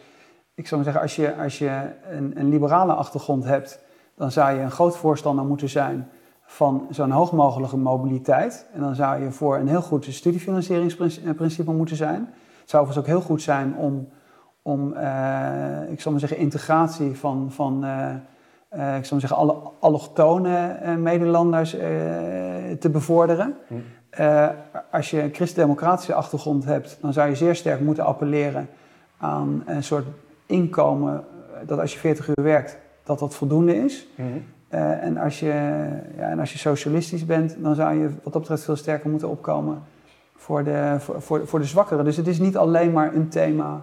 [0.58, 3.80] ik zou maar zeggen, als je, als je een, een liberale achtergrond hebt,
[4.16, 6.10] dan zou je een groot voorstander moeten zijn
[6.46, 8.68] van zo'n hoog mogelijke mobiliteit.
[8.74, 12.34] En dan zou je voor een heel goed studiefinancieringsprincipe moeten zijn.
[12.60, 14.10] Het zou overigens ook heel goed zijn om,
[14.62, 17.90] om uh, ik zal maar zeggen, integratie van, van uh,
[18.76, 21.70] uh, ik maar zeggen, alle allochtone Nederlanders
[22.80, 23.56] te bevorderen.
[23.68, 23.76] Hm.
[24.92, 28.70] als je een christendemocratische achtergrond hebt, dan zou je zeer sterk moeten appelleren
[29.18, 30.06] aan een soort
[30.48, 31.26] inkomen,
[31.66, 34.08] dat als je 40 uur werkt, dat dat voldoende is.
[34.16, 34.24] Hm.
[34.74, 35.46] Uh, en, als je,
[36.18, 39.30] ja, en als je socialistisch bent, dan zou je wat dat betreft veel sterker moeten
[39.30, 39.84] opkomen
[40.36, 42.06] voor de, voor, voor, voor de zwakkeren.
[42.06, 43.82] Dus het is niet alleen maar een thema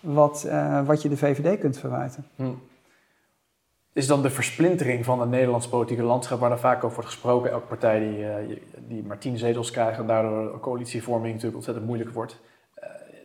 [0.00, 2.26] wat, uh, wat je de VVD kunt verwijten.
[2.36, 2.44] Hm.
[3.92, 7.50] Is dan de versplintering van het Nederlands politieke landschap, waar er vaak over wordt gesproken,
[7.50, 8.34] elke partij die, uh,
[8.88, 12.40] die maar tien zetels krijgt en daardoor coalitievorming natuurlijk ontzettend moeilijk wordt,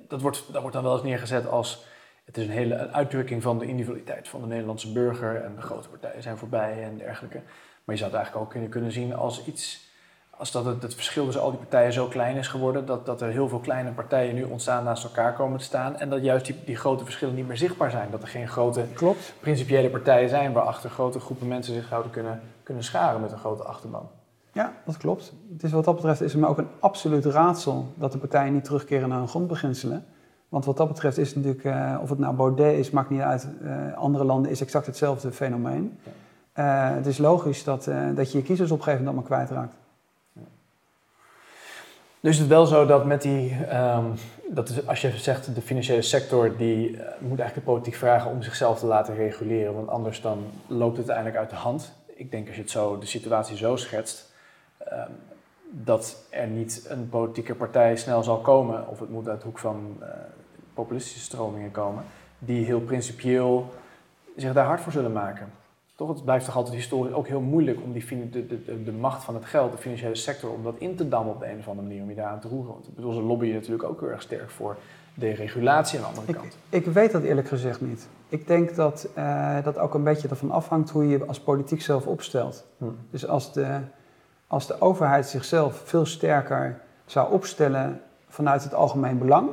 [0.07, 1.86] dat, wordt dat wordt dan wel eens neergezet als
[2.26, 5.89] het is een hele uitdrukking van de individualiteit van de Nederlandse burger en de grote
[5.89, 7.41] partijen zijn voorbij en dergelijke.
[7.84, 9.89] Maar je zou het eigenlijk ook kunnen, kunnen zien als iets,
[10.30, 13.21] als dat het, het verschil tussen al die partijen zo klein is geworden, dat, dat
[13.21, 16.45] er heel veel kleine partijen nu ontstaan naast elkaar komen te staan en dat juist
[16.45, 18.11] die, die grote verschillen niet meer zichtbaar zijn.
[18.11, 19.34] Dat er geen grote Klopt.
[19.39, 23.63] principiële partijen zijn waarachter grote groepen mensen zich zouden kunnen, kunnen scharen met een grote
[23.63, 24.09] achterban.
[24.51, 25.34] Ja, dat klopt.
[25.53, 28.53] Het is wat dat betreft is het me ook een absoluut raadsel dat de partijen
[28.53, 30.05] niet terugkeren naar hun grondbeginselen.
[30.49, 33.21] Want wat dat betreft is het natuurlijk, uh, of het nou Baudet is, maakt niet
[33.21, 33.47] uit.
[33.61, 35.99] Uh, andere landen is exact hetzelfde fenomeen.
[36.59, 39.75] Uh, het is logisch dat, dat je je kiezers op een gegeven moment allemaal kwijtraakt.
[40.33, 40.41] Ja.
[42.19, 44.13] Dus is het wel zo dat met die, um,
[44.49, 46.89] dat is, als je zegt de financiële sector, die
[47.19, 49.73] moet eigenlijk de politiek vragen om zichzelf te laten reguleren.
[49.73, 51.93] Want anders dan loopt het uiteindelijk uit de hand.
[52.15, 54.31] Ik denk als je het zo, de situatie zo schetst,
[54.91, 55.34] um,
[55.84, 59.59] dat er niet een politieke partij snel zal komen, of het moet uit de hoek
[59.59, 59.97] van
[60.73, 62.03] populistische stromingen komen,
[62.39, 63.69] die heel principieel
[64.36, 65.47] zich daar hard voor zullen maken.
[65.95, 69.23] Toch, het blijft toch altijd historisch ook heel moeilijk om die, de, de, de macht
[69.23, 71.67] van het geld, de financiële sector, om dat in te dammen op de een of
[71.67, 72.73] andere manier, om je daar aan te roeren.
[72.73, 74.78] Want ik bedoel, ze lobbyen natuurlijk ook heel erg sterk voor
[75.13, 76.57] deregulatie aan de andere kant.
[76.69, 78.07] Ik weet dat eerlijk gezegd niet.
[78.30, 81.82] Ik denk dat uh, dat ook een beetje ervan afhangt hoe je je als politiek
[81.82, 82.65] zelf opstelt.
[82.78, 82.86] Hm.
[83.09, 83.80] Dus als de,
[84.47, 89.49] als de overheid zichzelf veel sterker zou opstellen vanuit het algemeen belang,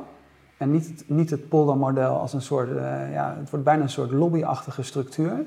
[0.57, 3.89] en niet het, niet het poldermodel als een soort, uh, ja, het wordt bijna een
[3.89, 5.45] soort lobbyachtige structuur.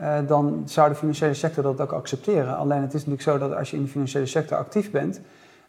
[0.00, 2.56] Uh, dan zou de financiële sector dat ook accepteren.
[2.56, 5.20] Alleen het is natuurlijk zo dat als je in de financiële sector actief bent,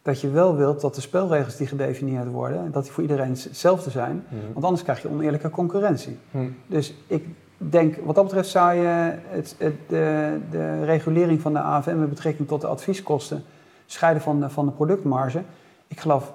[0.01, 3.89] dat je wel wilt dat de spelregels die gedefinieerd worden, dat die voor iedereen hetzelfde
[3.89, 4.25] zijn.
[4.29, 4.39] Mm.
[4.53, 6.19] Want anders krijg je oneerlijke concurrentie.
[6.31, 6.55] Mm.
[6.67, 7.25] Dus ik
[7.57, 12.09] denk, wat dat betreft zou je het, het, de, de, regulering van de AFM met
[12.09, 13.43] betrekking tot de advieskosten
[13.85, 15.41] scheiden van de, van de productmarge.
[15.87, 16.33] Ik geloof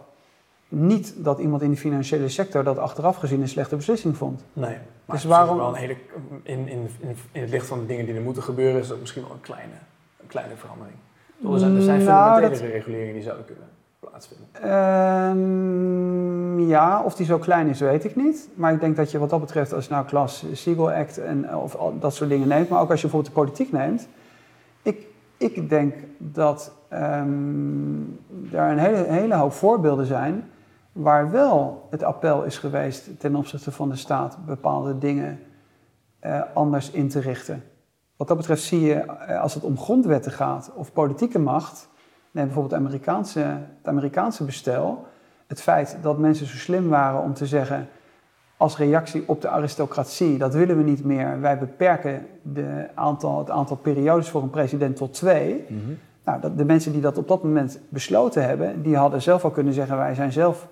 [0.68, 4.44] niet dat iemand in de financiële sector dat achteraf gezien een slechte beslissing vond.
[4.52, 5.56] Nee, maar dus waarom...
[5.56, 5.96] wel een hele,
[6.42, 6.88] in, in,
[7.32, 9.40] in, het licht van de dingen die er moeten gebeuren, is dat misschien wel een
[9.40, 9.74] kleine,
[10.20, 10.96] een kleine verandering.
[11.52, 12.72] Er zijn, er zijn nou, fundamentele dat...
[12.72, 13.64] reguleringen die zouden kunnen
[14.00, 14.46] plaatsvinden.
[15.30, 18.48] Um, ja, of die zo klein is, weet ik niet.
[18.54, 21.56] Maar ik denk dat je wat dat betreft, als je nou Klas Siegel Act en
[21.56, 24.08] of dat soort dingen neemt, maar ook als je bijvoorbeeld de politiek neemt.
[24.82, 28.20] Ik, ik denk dat um,
[28.52, 30.50] er een hele, hele hoop voorbeelden zijn
[30.92, 35.40] waar wel het appel is geweest ten opzichte van de staat bepaalde dingen
[36.22, 37.62] uh, anders in te richten.
[38.16, 41.88] Wat dat betreft zie je, uh, als het om grondwetten gaat of politieke macht,
[42.30, 43.40] neem bijvoorbeeld het Amerikaanse,
[43.78, 45.06] het Amerikaanse bestel,
[45.46, 47.88] het feit dat mensen zo slim waren om te zeggen,
[48.56, 53.50] als reactie op de aristocratie, dat willen we niet meer, wij beperken de aantal, het
[53.50, 55.64] aantal periodes voor een president tot twee.
[55.68, 55.98] Mm -hmm.
[56.24, 59.72] Nou, de mensen die dat op dat moment besloten hebben, die hadden zelf al kunnen
[59.72, 60.68] zeggen, wij zijn zelf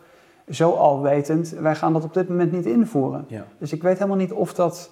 [0.50, 3.24] zo alwetend, wij gaan dat op dit moment niet invoeren.
[3.28, 3.44] Ja.
[3.58, 4.90] Dus ik weet helemaal niet of dat,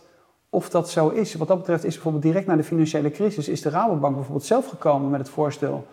[0.51, 1.35] of dat zo is.
[1.35, 4.67] Wat dat betreft is bijvoorbeeld direct na de financiële crisis, is de Rabobank bijvoorbeeld zelf
[4.67, 5.87] gekomen met het voorstel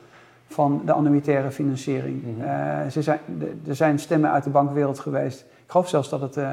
[0.48, 2.24] van de annuitaire financiering.
[2.24, 2.90] Mm -hmm.
[2.90, 3.20] ze zijn,
[3.68, 5.42] er zijn stemmen uit de bankwereld geweest.
[5.42, 6.52] Ik geloof zelfs dat het uh,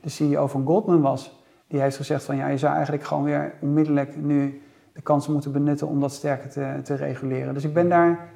[0.00, 1.42] de CEO van Goldman was.
[1.66, 4.62] Die heeft gezegd van ja, je zou eigenlijk gewoon weer onmiddellijk nu
[4.92, 7.54] de kansen moeten benutten om dat sterker te, te reguleren.
[7.54, 8.28] Dus ik ben daar.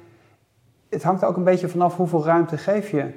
[0.89, 3.09] Het hangt er ook een beetje vanaf hoeveel ruimte geef je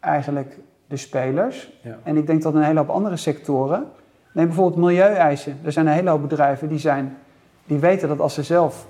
[0.00, 1.72] eigenlijk de spelers.
[1.82, 1.98] Ja.
[2.02, 3.86] En ik denk dat een hele hoop andere sectoren.
[4.32, 5.58] Neem bijvoorbeeld milieueisen.
[5.62, 7.16] Er zijn een hele hoop bedrijven die, zijn,
[7.64, 8.86] die weten dat als ze zelf,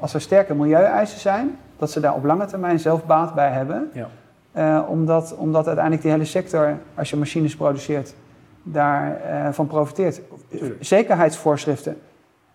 [0.00, 3.90] als er sterke milieueisen zijn, dat ze daar op lange termijn zelf baat bij hebben.
[3.92, 4.08] Ja.
[4.56, 8.14] Uh, omdat, omdat uiteindelijk die hele sector, als je machines produceert,
[8.62, 10.20] daarvan uh, van profiteert.
[10.80, 12.00] Zekerheidsvoorschriften.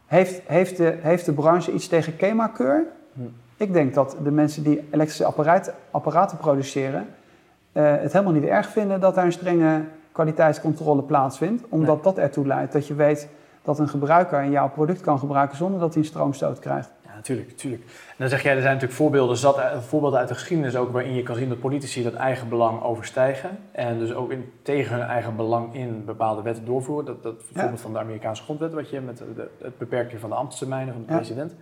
[0.06, 2.86] Heeft, heeft, de, heeft de branche iets tegen KEMA-keur?
[3.14, 3.22] Hm.
[3.58, 5.26] Ik denk dat de mensen die elektrische
[5.92, 7.08] apparaten produceren,
[7.74, 9.82] uh, het helemaal niet erg vinden dat daar een strenge
[10.12, 11.64] kwaliteitscontrole plaatsvindt.
[11.70, 13.28] Omdat dat ertoe leidt dat je weet
[13.62, 16.92] dat een gebruiker jouw product kan gebruiken zonder dat hij een stroomstoot krijgt.
[17.24, 17.84] Ja, natuurlijk, natuurlijk.
[17.84, 20.92] En dan zeg jij, er zijn natuurlijk voorbeelden, zat, eh, voorbeelden uit de geschiedenis ook
[20.92, 23.60] waarin je kan zien dat politici dat eigen belang overstijgen.
[23.72, 27.06] En dus ook in, tegen hun eigen belang in bepaalde wetten doorvoeren.
[27.06, 30.36] Dat, dat voorbeeld van de Amerikaanse grondwet, wat je met de, het beperken van de
[30.36, 31.56] ambtstermijnen van de president.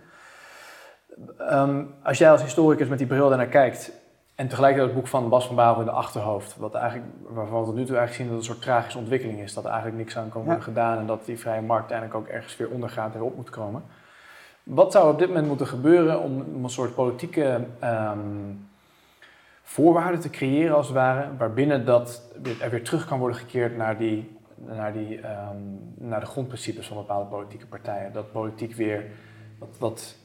[1.38, 3.92] Ehm, als jij als historicus met die bril daarnaar kijkt,
[4.34, 7.66] en tegelijkertijd het boek van Bas van Bavel in de achterhoofd, wat eigenlijk, waarvan we
[7.66, 9.54] tot nu toe eigenlijk zien dat het een soort tragische ontwikkeling is.
[9.54, 12.34] Dat er eigenlijk niks aan kan worden gedaan en dat die vrije markt uiteindelijk ook
[12.34, 13.82] ergens weer ondergaat en weer op moet komen.
[14.62, 18.68] Wat zou op dit moment moeten gebeuren om, een soort politieke um,
[19.62, 22.22] voorwaarden te creëren, als het ware, waarbinnen dat
[22.60, 26.96] er weer terug kan worden gekeerd naar, die, naar, die, um, naar de grondprincipes van
[26.96, 28.12] bepaalde politieke partijen?
[28.12, 29.04] Dat politiek weer
[29.58, 30.16] wat, wat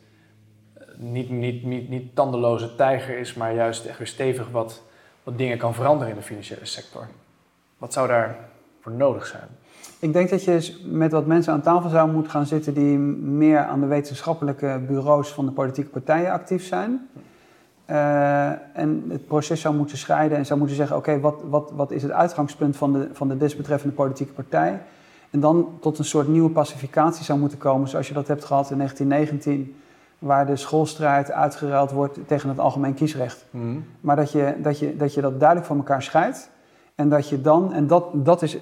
[0.95, 4.83] niet, niet, niet, niet tandeloze tijger is, maar juist echt weer stevig wat,
[5.23, 7.07] wat dingen kan veranderen in de financiële sector.
[7.77, 8.37] Wat zou daar
[8.81, 9.47] voor nodig zijn?
[9.99, 13.59] Ik denk dat je met wat mensen aan tafel zou moeten gaan zitten die meer
[13.59, 17.07] aan de wetenschappelijke bureaus van de politieke partijen actief zijn.
[17.89, 21.91] Uh, en het proces zou moeten scheiden en zou moeten zeggen: oké, wat, wat, wat
[21.91, 24.81] is het uitgangspunt van de, van de desbetreffende politieke partij?
[25.29, 28.71] En dan tot een soort nieuwe pacificatie zou moeten komen, zoals je dat hebt gehad
[28.71, 29.75] in 1919
[30.19, 33.45] waar de schoolstrijd uitgeruild wordt tegen het algemeen kiesrecht.
[33.49, 33.77] Mhm.
[34.01, 36.49] Maar dat je, dat, je, dat je dat duidelijk van elkaar scheidt.
[36.95, 38.57] En dat je dan, en dat, dat is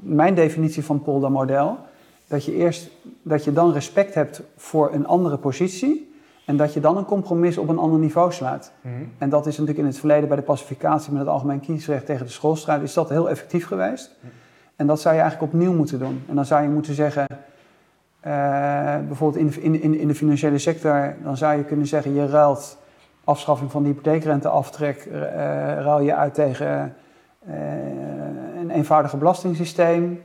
[0.00, 1.78] mijn definitie van Polder-model,
[2.26, 2.90] dat je eerst,
[3.22, 6.14] dat je dan respect hebt voor een andere positie.
[6.46, 8.72] En dat je dan een compromis op een ander niveau sluit.
[8.80, 8.94] Mhm.
[9.18, 12.26] En dat is natuurlijk in het verleden bij de pacificatie met het algemeen kiesrecht tegen
[12.26, 14.16] de schoolstrijd, is dat heel effectief geweest.
[14.20, 14.32] Mhm.
[14.76, 16.22] En dat zou je eigenlijk opnieuw moeten doen.
[16.28, 21.36] En dan zou je moeten zeggen, uh, bijvoorbeeld in, in, in de financiële sector, dan
[21.36, 22.78] zou je kunnen zeggen, je ruilt
[23.24, 25.12] afschaffing van de hypotheekrenteaftrek, uh,
[25.82, 26.94] ruil je uit tegen
[28.58, 30.22] een eenvoudiger belastingssysteem.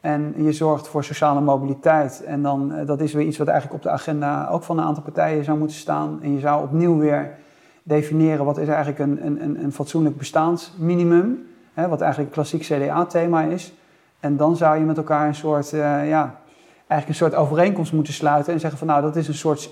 [0.00, 2.24] En je zorgt voor sociale mobiliteit.
[2.24, 5.02] En dan, dat is weer iets wat eigenlijk op de agenda ook van een aantal
[5.02, 6.18] partijen zou moeten staan.
[6.22, 7.34] En je zou opnieuw weer
[7.82, 11.46] definiëren wat is eigenlijk een, een, een fatsoenlijk bestaansminimum.
[11.74, 13.74] Hè, wat eigenlijk een klassiek CDA-thema is.
[14.20, 16.40] En dan zou je met elkaar een soort ja,
[16.86, 19.70] eigenlijk een soort overeenkomst moeten sluiten en zeggen van nou, dat is een soort,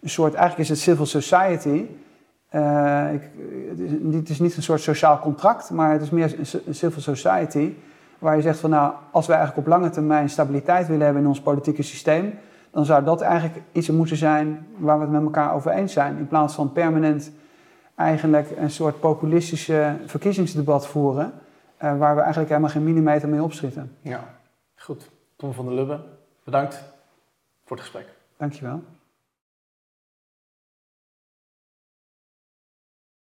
[0.00, 1.84] een soort eigenlijk is het civil society.
[2.54, 3.22] Uh, ik,
[4.12, 6.34] het, is, niet een soort sociaal contract, maar het is meer
[6.66, 7.74] een civil society.
[8.18, 11.28] Waar je zegt van nou, als we eigenlijk op lange termijn stabiliteit willen hebben in
[11.28, 12.38] ons politieke systeem,
[12.70, 16.16] dan zou dat eigenlijk iets moeten zijn waar we het met elkaar over eens zijn.
[16.16, 17.32] In plaats van permanent
[17.94, 21.32] eigenlijk een soort populistische verkiezingsdebat voeren,
[21.82, 23.96] uh, waar we eigenlijk helemaal geen millimeter mee opschieten.
[24.00, 24.24] Ja,
[24.76, 25.10] goed.
[25.36, 26.00] Tom van der Lubbe,
[26.44, 26.84] Bedankt
[27.64, 28.06] voor het gesprek.
[28.36, 28.82] Dankjewel.